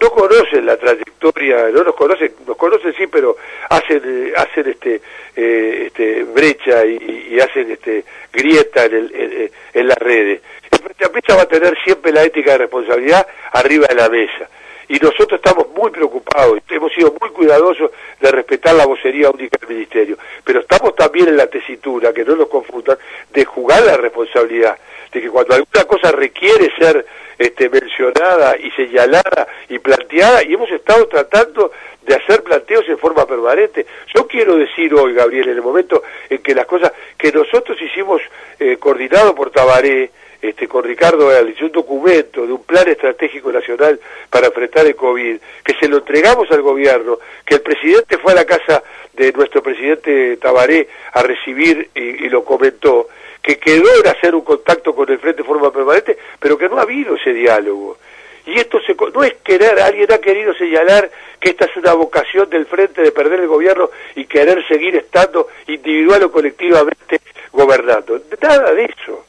no 0.00 0.10
conocen 0.10 0.64
la 0.64 0.76
trayectoria, 0.76 1.70
no 1.70 1.82
nos 1.82 1.94
conocen, 1.94 2.32
nos 2.46 2.56
conocen 2.56 2.94
sí, 2.94 3.06
pero 3.08 3.36
hacen 3.68 4.32
hacen 4.36 4.68
este 4.70 5.00
eh, 5.34 5.84
este 5.86 6.22
brecha 6.24 6.84
y, 6.84 7.28
y, 7.32 7.40
hacen 7.40 7.70
este 7.72 8.04
grieta 8.32 8.84
en, 8.84 8.94
el, 8.94 9.14
en, 9.14 9.50
en 9.74 9.88
las 9.88 9.98
redes. 9.98 10.40
El 10.70 10.78
Frente 10.78 11.04
Amplista 11.04 11.36
va 11.36 11.42
a 11.42 11.48
tener 11.48 11.76
siempre 11.82 12.12
la 12.12 12.22
ética 12.22 12.52
de 12.52 12.58
responsabilidad 12.58 13.26
arriba 13.52 13.86
de 13.88 13.94
la 13.96 14.08
mesa. 14.08 14.48
Y 14.88 14.94
nosotros 14.94 15.40
estamos 15.44 15.68
muy 15.76 15.90
preocupados, 15.90 16.60
hemos 16.70 16.92
sido 16.92 17.14
muy 17.20 17.30
cuidadosos 17.30 17.90
de 18.20 18.30
respetar 18.30 18.74
la 18.74 18.86
vocería 18.86 19.30
única 19.30 19.58
del 19.60 19.76
Ministerio, 19.76 20.16
pero 20.44 20.60
estamos 20.60 20.96
también 20.96 21.28
en 21.28 21.36
la 21.36 21.46
tesitura, 21.46 22.12
que 22.12 22.24
no 22.24 22.36
nos 22.36 22.48
confundan, 22.48 22.96
de 23.30 23.44
jugar 23.44 23.82
la 23.84 23.96
responsabilidad, 23.96 24.78
de 25.12 25.20
que 25.20 25.28
cuando 25.28 25.54
alguna 25.54 25.84
cosa 25.84 26.10
requiere 26.12 26.70
ser 26.78 27.04
este, 27.38 27.68
mencionada 27.68 28.56
y 28.56 28.70
señalada 28.72 29.46
y 29.68 29.78
planteada, 29.78 30.42
y 30.42 30.54
hemos 30.54 30.70
estado 30.70 31.06
tratando 31.06 31.70
de 32.02 32.14
hacer 32.14 32.42
planteos 32.42 32.88
en 32.88 32.98
forma 32.98 33.26
permanente. 33.26 33.86
Yo 34.14 34.26
quiero 34.26 34.56
decir 34.56 34.94
hoy, 34.94 35.12
Gabriel, 35.12 35.50
en 35.50 35.56
el 35.56 35.62
momento 35.62 36.02
en 36.30 36.38
que 36.38 36.54
las 36.54 36.66
cosas 36.66 36.92
que 37.16 37.30
nosotros 37.30 37.80
hicimos 37.80 38.22
eh, 38.58 38.78
coordinado 38.78 39.34
por 39.34 39.50
Tabaré, 39.50 40.10
este, 40.40 40.68
con 40.68 40.84
Ricardo 40.84 41.30
hizo 41.48 41.66
un 41.66 41.72
documento 41.72 42.46
de 42.46 42.52
un 42.52 42.62
plan 42.62 42.86
estratégico 42.88 43.50
nacional 43.50 43.98
para 44.30 44.46
enfrentar 44.46 44.86
el 44.86 44.94
COVID, 44.94 45.36
que 45.64 45.74
se 45.74 45.88
lo 45.88 45.98
entregamos 45.98 46.50
al 46.50 46.62
gobierno, 46.62 47.18
que 47.44 47.56
el 47.56 47.60
presidente 47.60 48.18
fue 48.18 48.32
a 48.32 48.36
la 48.36 48.44
casa 48.44 48.82
de 49.14 49.32
nuestro 49.32 49.62
presidente 49.62 50.36
Tabaré 50.36 50.88
a 51.12 51.22
recibir 51.22 51.90
y, 51.94 52.00
y 52.00 52.28
lo 52.28 52.44
comentó, 52.44 53.08
que 53.42 53.58
quedó 53.58 53.88
en 54.00 54.06
hacer 54.06 54.34
un 54.34 54.42
contacto 54.42 54.94
con 54.94 55.10
el 55.10 55.18
Frente 55.18 55.42
de 55.42 55.48
forma 55.48 55.72
permanente, 55.72 56.16
pero 56.38 56.56
que 56.56 56.68
no 56.68 56.78
ha 56.78 56.82
habido 56.82 57.16
ese 57.16 57.32
diálogo. 57.32 57.98
Y 58.46 58.58
esto 58.58 58.80
se, 58.80 58.94
no 58.94 59.24
es 59.24 59.34
querer, 59.44 59.80
alguien 59.80 60.10
ha 60.12 60.18
querido 60.18 60.54
señalar 60.54 61.10
que 61.40 61.50
esta 61.50 61.66
es 61.66 61.76
una 61.76 61.94
vocación 61.94 62.48
del 62.48 62.66
Frente 62.66 63.02
de 63.02 63.12
perder 63.12 63.40
el 63.40 63.48
gobierno 63.48 63.90
y 64.14 64.24
querer 64.24 64.66
seguir 64.68 64.94
estando 64.96 65.48
individual 65.66 66.22
o 66.22 66.32
colectivamente 66.32 67.20
gobernando. 67.52 68.20
Nada 68.40 68.72
de 68.72 68.84
eso 68.84 69.27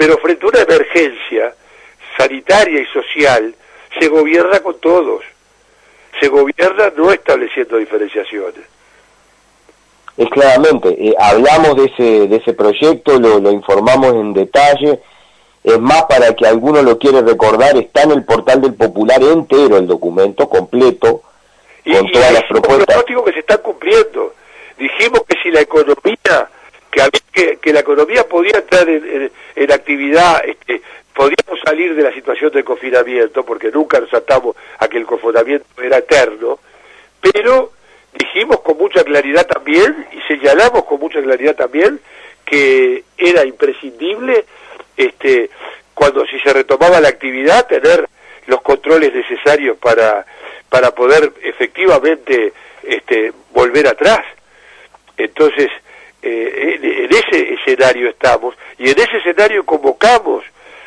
pero 0.00 0.16
frente 0.16 0.46
a 0.46 0.48
una 0.48 0.62
emergencia 0.62 1.52
sanitaria 2.16 2.80
y 2.80 2.86
social, 2.86 3.54
se 3.98 4.08
gobierna 4.08 4.60
con 4.60 4.80
todos, 4.80 5.22
se 6.18 6.28
gobierna 6.28 6.90
no 6.96 7.12
estableciendo 7.12 7.76
diferenciaciones. 7.76 8.62
Es 10.16 10.26
claramente, 10.30 10.88
eh, 10.88 11.14
hablamos 11.18 11.76
de 11.76 11.84
ese, 11.84 12.28
de 12.28 12.36
ese 12.36 12.54
proyecto, 12.54 13.20
lo, 13.20 13.40
lo, 13.40 13.50
informamos 13.50 14.14
en 14.14 14.32
detalle, 14.32 15.02
es 15.62 15.78
más 15.78 16.04
para 16.04 16.34
que 16.34 16.46
alguno 16.46 16.80
lo 16.80 16.98
quiere 16.98 17.20
recordar, 17.20 17.76
está 17.76 18.04
en 18.04 18.12
el 18.12 18.24
portal 18.24 18.62
del 18.62 18.72
Popular 18.72 19.22
entero 19.22 19.76
el 19.76 19.86
documento 19.86 20.48
completo, 20.48 21.24
y, 21.84 21.92
con 21.92 22.06
y 22.06 22.12
todas 22.12 22.32
las 22.32 22.44
propuestas. 22.44 23.04
que 23.04 23.32
se 23.34 23.40
están 23.40 23.58
cumpliendo. 23.58 24.32
Dijimos 24.78 25.24
que 25.28 25.36
si 25.42 25.50
la 25.50 25.60
economía 25.60 26.48
que, 26.90 27.02
que, 27.32 27.56
que, 27.58 27.72
la 27.72 27.80
economía 27.80 28.28
podía 28.28 28.58
entrar 28.58 28.88
en, 28.88 29.72
actividad, 29.72 30.42
este, 30.44 30.82
podíamos 31.14 31.60
salir 31.64 31.94
de 31.94 32.02
la 32.02 32.12
situación 32.12 32.50
de 32.52 32.64
confinamiento, 32.64 33.44
porque 33.44 33.70
nunca 33.70 34.00
nos 34.00 34.12
atamos 34.12 34.56
a 34.78 34.88
que 34.88 34.98
el 34.98 35.06
confinamiento 35.06 35.66
era 35.82 35.98
eterno, 35.98 36.58
pero 37.20 37.72
dijimos 38.12 38.60
con 38.60 38.78
mucha 38.78 39.04
claridad 39.04 39.46
también, 39.46 40.06
y 40.12 40.20
señalamos 40.22 40.84
con 40.84 40.98
mucha 40.98 41.22
claridad 41.22 41.54
también, 41.54 42.00
que 42.44 43.04
era 43.16 43.44
imprescindible, 43.44 44.44
este, 44.96 45.50
cuando 45.94 46.26
si 46.26 46.38
se 46.40 46.52
retomaba 46.52 47.00
la 47.00 47.08
actividad, 47.08 47.66
tener 47.66 48.08
los 48.46 48.62
controles 48.62 49.14
necesarios 49.14 49.76
para, 49.78 50.26
para 50.68 50.90
poder 50.92 51.32
efectivamente 51.42 52.52
este, 52.82 53.32
volver 53.52 53.86
atrás. 53.86 54.20
Entonces, 55.16 55.70
eh, 56.22 56.78
en, 56.82 57.10
ese 57.10 57.54
escenario 57.54 58.08
estamos 58.08 58.54
y 58.78 58.90
en 58.90 58.98
ese 58.98 59.18
escenario 59.18 59.64
convocamos 59.64 60.44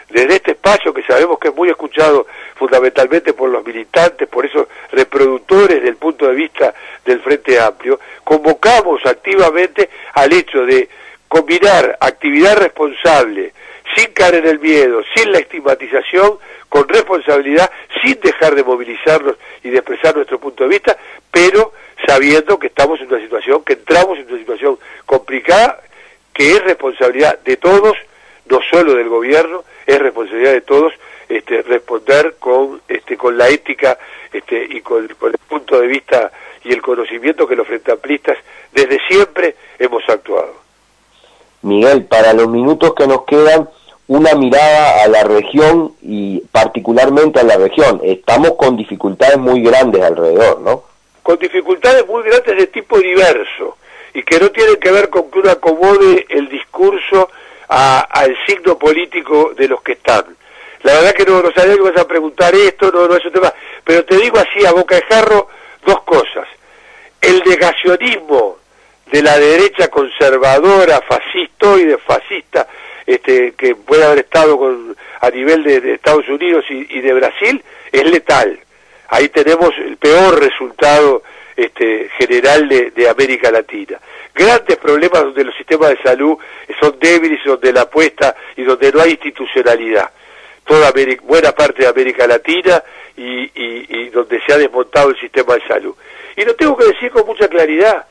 desde 0.09 0.35
este 0.35 0.51
espacio 0.51 0.93
que 0.93 1.01
sabemos 1.03 1.39
que 1.39 1.47
es 1.47 1.55
muy 1.55 1.69
escuchado 1.69 2.27
fundamentalmente 2.55 3.33
por 3.33 3.49
los 3.49 3.65
militantes, 3.65 4.27
por 4.27 4.45
esos 4.45 4.67
reproductores 4.91 5.81
del 5.81 5.95
punto 5.95 6.27
de 6.27 6.35
vista 6.35 6.73
del 7.03 7.19
Frente 7.21 7.59
Amplio, 7.59 7.99
convocamos 8.23 9.03
activamente 9.05 9.89
al 10.13 10.31
hecho 10.31 10.65
de 10.65 10.87
combinar 11.27 11.97
actividad 11.99 12.57
responsable, 12.57 13.53
sin 13.95 14.13
caer 14.13 14.35
en 14.35 14.47
el 14.47 14.59
miedo, 14.59 15.01
sin 15.15 15.31
la 15.31 15.39
estigmatización, 15.39 16.37
con 16.69 16.87
responsabilidad, 16.87 17.71
sin 18.03 18.19
dejar 18.19 18.53
de 18.53 18.63
movilizarnos 18.63 19.35
y 19.63 19.69
de 19.69 19.77
expresar 19.77 20.15
nuestro 20.15 20.39
punto 20.39 20.63
de 20.63 20.69
vista, 20.69 20.97
pero 21.31 21.73
sabiendo 22.05 22.59
que 22.59 22.67
estamos 22.67 22.99
en 23.01 23.07
una 23.07 23.21
situación, 23.21 23.63
que 23.63 23.73
entramos 23.73 24.17
en 24.17 24.27
una 24.27 24.37
situación 24.37 24.79
complicada, 25.05 25.81
que 26.33 26.51
es 26.51 26.63
responsabilidad 26.63 27.39
de 27.39 27.57
todos, 27.57 27.97
no 28.49 28.59
solo 28.69 28.95
del 28.95 29.09
gobierno, 29.09 29.63
es 29.85 29.99
responsabilidad 29.99 30.53
de 30.53 30.61
todos 30.61 30.93
este, 31.29 31.61
responder 31.61 32.35
con, 32.39 32.81
este, 32.87 33.17
con 33.17 33.37
la 33.37 33.49
ética 33.49 33.97
este, 34.31 34.67
y 34.69 34.81
con, 34.81 35.03
el 35.03 35.37
punto 35.47 35.79
de 35.79 35.87
vista 35.87 36.31
y 36.63 36.71
el 36.71 36.81
conocimiento 36.81 37.47
que 37.47 37.55
los 37.55 37.67
frente 37.67 37.91
amplistas 37.91 38.37
desde 38.71 38.99
siempre 39.07 39.55
hemos 39.79 40.07
actuado. 40.07 40.53
Miguel, 41.61 42.05
para 42.05 42.33
los 42.33 42.49
minutos 42.49 42.93
que 42.93 43.07
nos 43.07 43.23
quedan, 43.23 43.69
una 44.07 44.35
mirada 44.35 45.03
a 45.03 45.07
la 45.07 45.23
región 45.23 45.93
y 46.01 46.41
particularmente 46.51 47.39
a 47.39 47.43
la 47.43 47.55
región. 47.55 48.01
Estamos 48.03 48.53
con 48.55 48.75
dificultades 48.75 49.37
muy 49.37 49.63
grandes 49.63 50.03
alrededor, 50.03 50.59
¿no? 50.59 50.83
Con 51.23 51.39
dificultades 51.39 52.05
muy 52.05 52.23
grandes 52.23 52.57
de 52.57 52.67
tipo 52.67 52.99
diverso 52.99 53.77
y 54.13 54.21
que 54.23 54.39
no 54.39 54.51
tienen 54.51 54.75
que 54.75 54.91
ver 54.91 55.09
con 55.09 55.31
que 55.31 55.39
uno 55.39 55.49
acomode 55.49 56.25
el 56.29 56.49
discurso 56.49 57.29
al 57.67 58.37
signo 58.45 58.77
político 58.77 59.53
de 59.55 59.67
los 59.67 59.81
que 59.81 59.93
están. 59.93 60.25
La 60.83 60.93
verdad 60.93 61.13
que 61.13 61.25
no, 61.25 61.41
no 61.41 61.51
sabía 61.53 61.75
que 61.75 61.81
vas 61.81 61.97
a 61.97 62.07
preguntar 62.07 62.53
esto, 62.53 62.91
no, 62.91 63.07
no 63.07 63.15
es 63.15 63.25
un 63.25 63.31
tema, 63.31 63.53
pero 63.83 64.03
te 64.05 64.17
digo 64.17 64.37
así 64.37 64.65
a 64.65 64.73
boca 64.73 64.95
de 64.95 65.01
jarro 65.03 65.47
dos 65.85 66.03
cosas. 66.03 66.47
El 67.21 67.41
negacionismo 67.45 68.57
de 69.11 69.21
la 69.21 69.37
derecha 69.39 69.87
conservadora, 69.87 71.01
fascistoide, 71.07 71.97
fascista, 71.97 72.67
este, 73.05 73.53
que 73.53 73.75
puede 73.75 74.03
haber 74.03 74.19
estado 74.19 74.57
con, 74.57 74.95
a 75.21 75.29
nivel 75.29 75.63
de, 75.63 75.93
Estados 75.93 76.27
Unidos 76.27 76.65
y, 76.69 76.99
de 76.99 77.13
Brasil, 77.13 77.63
es 77.91 78.05
letal. 78.05 78.59
Ahí 79.09 79.29
tenemos 79.29 79.71
el 79.77 79.97
peor 79.97 80.39
resultado 80.39 81.23
este, 81.55 82.09
general 82.17 82.67
de, 82.67 83.09
América 83.09 83.51
Latina. 83.51 83.99
Grandes 84.33 84.77
problemas 84.77 85.23
donde 85.23 85.43
los 85.43 85.55
sistemas 85.55 85.89
de 85.89 86.01
salud 86.01 86.37
son 86.79 86.97
débiles, 86.99 87.39
donde 87.45 87.71
la 87.71 87.81
apuesta 87.81 88.35
y 88.55 88.63
donde 88.63 88.91
no 88.91 89.01
hay 89.01 89.11
institucionalidad. 89.11 90.09
Toda 90.65 90.91
buena 91.23 91.51
parte 91.51 91.83
de 91.83 91.87
América 91.87 92.25
Latina 92.25 92.81
y, 93.15 93.51
y 93.53 94.09
donde 94.09 94.41
se 94.41 94.53
ha 94.53 94.57
desmontado 94.57 95.09
el 95.09 95.19
sistema 95.19 95.55
de 95.55 95.67
salud. 95.67 95.95
Y 96.35 96.45
lo 96.45 96.55
tengo 96.55 96.75
que 96.75 96.85
decir 96.85 97.11
con 97.11 97.25
mucha 97.27 97.47
claridad. 97.47 98.07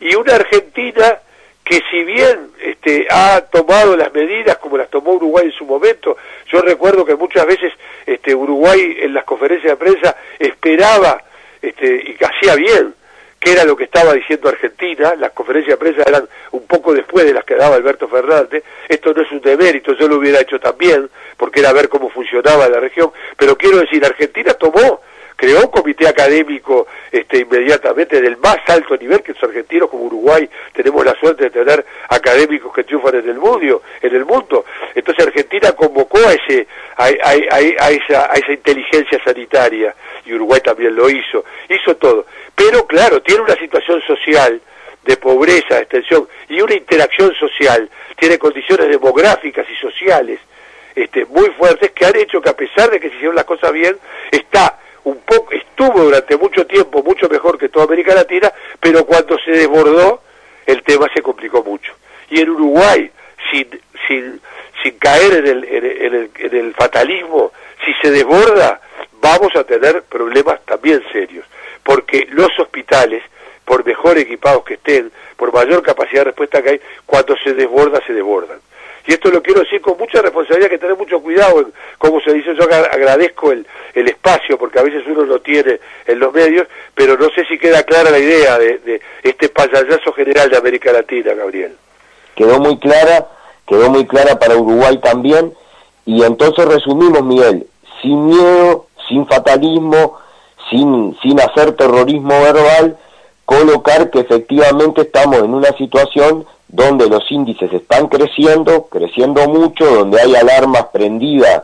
Y 0.00 0.14
una 0.14 0.36
Argentina 0.36 1.18
que 1.64 1.80
si 1.90 2.04
bien 2.04 2.50
este, 2.60 3.06
ha 3.10 3.40
tomado 3.40 3.96
las 3.96 4.12
medidas 4.12 4.58
como 4.58 4.76
las 4.76 4.90
tomó 4.90 5.14
Uruguay 5.14 5.46
en 5.46 5.52
su 5.52 5.64
momento, 5.64 6.16
yo 6.52 6.60
recuerdo 6.60 7.04
que 7.04 7.14
muchas 7.14 7.46
veces 7.46 7.72
este, 8.04 8.34
Uruguay 8.34 8.98
en 9.00 9.14
las 9.14 9.24
conferencias 9.24 9.72
de 9.72 9.76
prensa 9.76 10.16
esperaba 10.38 11.22
este, 11.62 12.16
y 12.20 12.22
hacía 12.22 12.54
bien 12.54 12.94
que 13.44 13.52
era 13.52 13.64
lo 13.64 13.76
que 13.76 13.84
estaba 13.84 14.14
diciendo 14.14 14.48
Argentina, 14.48 15.14
las 15.16 15.32
conferencias 15.32 15.78
de 15.78 15.84
prensa 15.84 16.02
eran 16.06 16.26
un 16.52 16.66
poco 16.66 16.94
después 16.94 17.26
de 17.26 17.34
las 17.34 17.44
que 17.44 17.54
daba 17.54 17.76
Alberto 17.76 18.08
Fernández, 18.08 18.64
esto 18.88 19.12
no 19.12 19.20
es 19.20 19.30
un 19.32 19.42
demérito, 19.42 19.92
yo 19.94 20.08
lo 20.08 20.16
hubiera 20.16 20.40
hecho 20.40 20.58
también, 20.58 21.10
porque 21.36 21.60
era 21.60 21.74
ver 21.74 21.90
cómo 21.90 22.08
funcionaba 22.08 22.66
la 22.70 22.80
región, 22.80 23.12
pero 23.36 23.56
quiero 23.58 23.78
decir, 23.78 24.02
Argentina 24.02 24.54
tomó 24.54 25.02
creó 25.44 25.60
un 25.60 25.70
comité 25.70 26.08
académico 26.08 26.86
este, 27.12 27.40
inmediatamente 27.40 28.18
del 28.18 28.38
más 28.38 28.56
alto 28.66 28.96
nivel 28.96 29.22
que 29.22 29.34
los 29.34 29.42
argentinos 29.42 29.90
como 29.90 30.04
Uruguay 30.04 30.48
tenemos 30.72 31.04
la 31.04 31.14
suerte 31.20 31.44
de 31.44 31.50
tener 31.50 31.84
académicos 32.08 32.72
que 32.72 32.84
triunfan 32.84 33.16
en 33.16 33.28
el 33.28 33.38
mundo, 33.38 33.82
en 34.00 34.14
el 34.14 34.24
mundo. 34.24 34.64
Entonces 34.94 35.26
Argentina 35.26 35.72
convocó 35.72 36.16
a 36.16 36.32
ese 36.32 36.66
a, 36.96 37.04
a, 37.04 37.90
esa, 37.90 38.32
a 38.32 38.34
esa 38.36 38.52
inteligencia 38.52 39.22
sanitaria 39.22 39.94
y 40.24 40.32
Uruguay 40.32 40.62
también 40.62 40.96
lo 40.96 41.10
hizo, 41.10 41.44
hizo 41.68 41.94
todo. 41.96 42.24
Pero 42.54 42.86
claro, 42.86 43.20
tiene 43.20 43.42
una 43.42 43.56
situación 43.56 44.00
social 44.06 44.58
de 45.04 45.16
pobreza, 45.18 45.74
de 45.74 45.82
extensión 45.82 46.26
y 46.48 46.58
una 46.62 46.74
interacción 46.74 47.34
social, 47.34 47.90
tiene 48.18 48.38
condiciones 48.38 48.88
demográficas 48.88 49.66
y 49.70 49.76
sociales 49.76 50.40
este, 50.94 51.26
muy 51.26 51.50
fuertes 51.50 51.90
que 51.90 52.06
han 52.06 52.16
hecho 52.16 52.40
que 52.40 52.48
a 52.48 52.56
pesar 52.56 52.90
de 52.90 52.98
que 52.98 53.10
se 53.10 53.16
hicieron 53.16 53.36
las 53.36 53.44
cosas 53.44 53.72
bien, 53.72 53.94
está 54.30 54.78
un 55.04 55.18
poco, 55.18 55.52
estuvo 55.52 56.04
durante 56.04 56.36
mucho 56.36 56.66
tiempo 56.66 57.02
mucho 57.02 57.28
mejor 57.28 57.58
que 57.58 57.68
toda 57.68 57.84
América 57.84 58.14
Latina, 58.14 58.52
pero 58.80 59.04
cuando 59.04 59.38
se 59.38 59.52
desbordó, 59.52 60.22
el 60.66 60.82
tema 60.82 61.08
se 61.14 61.22
complicó 61.22 61.62
mucho. 61.62 61.92
Y 62.30 62.40
en 62.40 62.50
Uruguay, 62.50 63.10
sin, 63.50 63.68
sin, 64.08 64.40
sin 64.82 64.98
caer 64.98 65.34
en 65.34 65.46
el, 65.46 65.64
en, 65.64 66.14
el, 66.14 66.30
en 66.36 66.56
el 66.56 66.74
fatalismo, 66.74 67.52
si 67.84 67.92
se 68.02 68.10
desborda, 68.10 68.80
vamos 69.20 69.54
a 69.56 69.64
tener 69.64 70.02
problemas 70.04 70.64
también 70.64 71.02
serios, 71.12 71.46
porque 71.82 72.26
los 72.30 72.58
hospitales, 72.58 73.22
por 73.64 73.84
mejor 73.84 74.18
equipados 74.18 74.64
que 74.64 74.74
estén, 74.74 75.12
por 75.36 75.52
mayor 75.52 75.82
capacidad 75.82 76.20
de 76.20 76.24
respuesta 76.24 76.62
que 76.62 76.70
hay, 76.70 76.80
cuando 77.04 77.36
se 77.36 77.52
desborda, 77.52 78.00
se 78.06 78.14
desbordan 78.14 78.58
y 79.06 79.12
esto 79.12 79.30
lo 79.30 79.42
quiero 79.42 79.60
decir 79.60 79.80
con 79.80 79.98
mucha 79.98 80.22
responsabilidad, 80.22 80.70
que 80.70 80.78
tener 80.78 80.96
mucho 80.96 81.20
cuidado 81.20 81.60
en 81.60 81.72
cómo 81.98 82.20
se 82.20 82.32
dice, 82.32 82.54
yo 82.54 82.64
agradezco 82.64 83.52
el, 83.52 83.66
el 83.94 84.08
espacio, 84.08 84.56
porque 84.56 84.78
a 84.78 84.82
veces 84.82 85.02
uno 85.06 85.24
lo 85.24 85.40
tiene 85.40 85.78
en 86.06 86.18
los 86.18 86.32
medios, 86.32 86.66
pero 86.94 87.16
no 87.16 87.28
sé 87.30 87.44
si 87.46 87.58
queda 87.58 87.82
clara 87.82 88.10
la 88.10 88.18
idea 88.18 88.58
de, 88.58 88.78
de 88.78 89.00
este 89.22 89.48
payasazo 89.50 90.12
general 90.12 90.48
de 90.48 90.56
América 90.56 90.92
Latina, 90.92 91.34
Gabriel. 91.34 91.76
Quedó 92.34 92.58
muy 92.60 92.78
clara, 92.78 93.28
quedó 93.66 93.90
muy 93.90 94.06
clara 94.06 94.38
para 94.38 94.56
Uruguay 94.56 94.98
también, 95.02 95.52
y 96.06 96.22
entonces 96.22 96.64
resumimos, 96.64 97.22
Miguel, 97.24 97.66
sin 98.00 98.26
miedo, 98.26 98.86
sin 99.08 99.26
fatalismo, 99.26 100.18
sin, 100.70 101.16
sin 101.22 101.40
hacer 101.40 101.72
terrorismo 101.72 102.40
verbal, 102.42 102.96
colocar 103.44 104.10
que 104.10 104.20
efectivamente 104.20 105.02
estamos 105.02 105.38
en 105.38 105.52
una 105.52 105.68
situación 105.76 106.46
donde 106.74 107.08
los 107.08 107.30
índices 107.30 107.72
están 107.72 108.08
creciendo, 108.08 108.86
creciendo 108.90 109.46
mucho, 109.48 109.84
donde 109.84 110.20
hay 110.20 110.34
alarmas 110.34 110.86
prendidas 110.92 111.62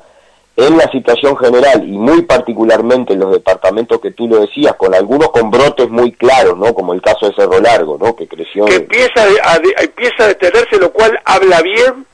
en 0.54 0.76
la 0.76 0.88
situación 0.90 1.36
general 1.36 1.82
y 1.84 1.98
muy 1.98 2.22
particularmente 2.22 3.14
en 3.14 3.20
los 3.20 3.32
departamentos 3.32 4.00
que 4.00 4.12
tú 4.12 4.28
lo 4.28 4.40
decías, 4.40 4.74
con 4.76 4.94
algunos 4.94 5.30
con 5.30 5.50
brotes 5.50 5.88
muy 5.88 6.12
claros, 6.12 6.56
¿no? 6.56 6.72
Como 6.74 6.94
el 6.94 7.02
caso 7.02 7.26
de 7.26 7.34
Cerro 7.34 7.60
Largo, 7.60 7.98
¿no? 7.98 8.14
Que 8.14 8.28
creció. 8.28 8.66
Que 8.66 8.76
empieza 8.76 9.24
a, 9.42 9.56
empieza 9.82 10.24
a 10.24 10.28
detenerse, 10.28 10.78
lo 10.78 10.92
cual 10.92 11.18
habla 11.24 11.60
bien 11.60 12.06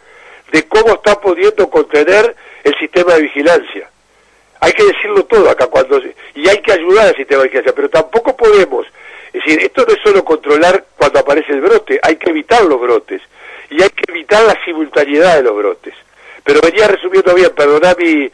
de 0.53 0.67
cómo 0.67 0.95
está 0.95 1.21
pudiendo 1.21 1.69
contener 1.69 2.35
el 2.65 2.75
sistema 2.79 3.15
de 3.15 3.23
vigilancia. 3.23 3.91
Hay 4.61 4.73
que 4.73 4.85
decirlo 4.85 5.23
todo 5.27 5.51
acá 5.51 5.67
cuando 5.67 6.01
y 6.35 6.49
hay 6.49 6.59
que 6.63 6.73
ayudar 6.73 7.09
al 7.09 7.17
sistema 7.17 7.43
de 7.43 7.49
vigilancia, 7.49 7.75
pero 7.75 7.91
tampoco 7.91 8.35
podemos 8.35 8.87
es 9.33 9.45
decir, 9.45 9.61
esto 9.61 9.85
no 9.87 9.95
es 9.95 10.01
solo 10.03 10.25
controlar 10.25 10.85
cuando 10.97 11.21
aparece 11.21 11.53
el 11.53 11.61
brote, 11.61 11.99
hay 12.03 12.17
que 12.17 12.31
evitar 12.31 12.65
los 12.65 12.81
brotes 12.81 13.23
y 13.71 13.83
hay 13.83 13.91
que 13.91 14.11
evitar 14.11 14.45
la 14.45 14.57
simultaneidad 14.65 15.37
de 15.37 15.43
los 15.43 15.57
brotes. 15.57 15.95
Pero 16.45 16.61
venía 16.61 16.87
resumiendo 16.87 17.35
bien, 17.35 17.51
perdona 17.57 17.95
mi... 17.99 18.31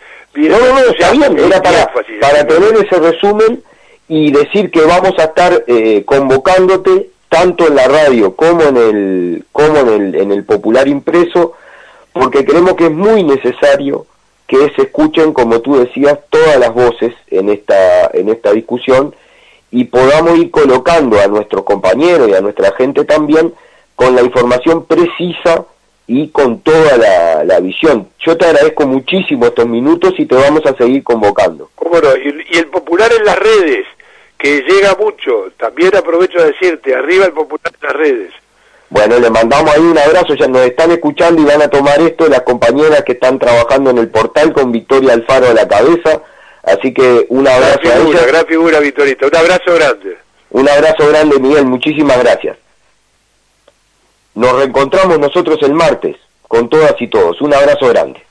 no, 0.49 0.59
no, 0.59 0.73
no, 0.73 0.79
está 0.79 1.11
bien, 1.13 1.39
era 1.39 1.63
para, 1.63 1.93
para 2.21 2.47
tener 2.47 2.87
ese 2.87 2.99
resumen 2.99 3.63
y 4.09 4.31
decir 4.31 4.71
que 4.71 4.83
vamos 4.83 5.15
a 5.19 5.25
estar 5.25 5.65
eh, 5.67 6.05
convocándote 6.05 7.11
tanto 7.29 7.67
en 7.67 7.77
la 7.77 7.89
radio 7.89 8.37
como 8.37 8.63
en 8.63 8.77
el 8.77 9.45
como 9.53 9.79
en 9.79 9.89
el, 9.89 10.15
en 10.15 10.33
el 10.33 10.45
popular 10.45 10.87
impreso 10.87 11.55
porque 12.13 12.45
creemos 12.45 12.75
que 12.75 12.85
es 12.85 12.91
muy 12.91 13.23
necesario 13.25 14.05
que 14.47 14.71
se 14.77 14.83
escuchen 14.83 15.33
como 15.33 15.61
tú 15.61 15.79
decías 15.79 16.19
todas 16.29 16.59
las 16.59 16.75
voces 16.75 17.15
en 17.29 17.49
esta 17.49 18.11
en 18.13 18.29
esta 18.29 18.53
discusión 18.53 19.15
y 19.73 19.85
podamos 19.85 20.39
ir 20.39 20.51
colocando 20.51 21.19
a 21.19 21.27
nuestros 21.27 21.65
compañeros 21.65 22.29
y 22.29 22.35
a 22.35 22.43
nuestra 22.43 22.73
gente 22.77 23.05
también 23.05 23.53
con 23.97 24.15
la 24.15 24.23
información 24.23 24.85
precisa 24.85 25.65
y 26.07 26.29
con 26.29 26.61
toda 26.61 26.99
la, 27.45 27.59
visión. 27.61 28.09
Yo 28.19 28.37
te 28.37 28.45
agradezco 28.45 28.87
muchísimo 28.87 29.47
estos 29.47 29.67
minutos 29.67 30.13
y 30.19 30.27
te 30.27 30.35
vamos 30.35 30.65
a 30.67 30.77
seguir 30.77 31.03
convocando. 31.03 31.71
¿Cómo 31.75 31.99
no? 32.01 32.15
Y, 32.17 32.59
el 32.59 32.67
popular 32.67 33.11
en 33.17 33.25
las 33.25 33.39
redes, 33.39 33.87
que 34.37 34.63
llega 34.63 34.95
mucho, 35.01 35.53
también 35.57 35.97
aprovecho 35.97 36.41
a 36.41 36.45
decirte, 36.45 36.95
arriba 36.95 37.25
el 37.25 37.33
popular 37.33 37.73
en 37.81 37.87
las 37.87 37.97
redes. 37.97 38.33
Bueno, 38.91 39.19
le 39.19 39.31
mandamos 39.31 39.75
ahí 39.75 39.81
un 39.81 39.97
abrazo, 39.97 40.35
ya 40.35 40.49
nos 40.49 40.67
están 40.67 40.91
escuchando 40.91 41.41
y 41.41 41.47
van 41.47 41.63
a 41.63 41.69
tomar 41.69 41.99
esto 42.03 42.29
las 42.29 42.43
compañeras 42.43 43.05
que 43.05 43.13
están 43.13 43.39
trabajando 43.39 43.89
en 43.91 43.99
el 43.99 44.09
portal 44.09 44.53
con 44.53 44.71
Victoria 44.71 45.15
Alfaro 45.15 45.49
a 45.49 45.55
la 45.55 45.67
cabeza 45.67 46.21
Así 46.63 46.93
que 46.93 47.27
un 47.29 47.47
abrazo. 47.47 47.81
Gran 47.83 47.99
figura, 47.99 48.27
gran 48.27 48.47
figura, 48.47 48.81
Victorita. 48.81 49.27
Un 49.27 49.37
abrazo 49.37 49.75
grande. 49.75 50.17
Un 50.51 50.69
abrazo 50.69 51.09
grande, 51.09 51.39
Miguel. 51.41 51.67
Muchísimas 51.67 52.19
gracias. 52.19 52.57
Nos 54.35 54.53
reencontramos 54.57 55.19
nosotros 55.19 55.59
el 55.63 55.75
martes, 55.75 56.17
con 56.49 56.69
todas 56.69 56.95
y 57.01 57.09
todos. 57.09 57.41
Un 57.41 57.55
abrazo 57.55 57.89
grande. 57.89 58.23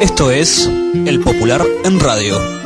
Esto 0.00 0.30
es 0.30 0.66
El 1.06 1.20
Popular 1.20 1.62
en 1.84 2.00
Radio. 2.00 2.61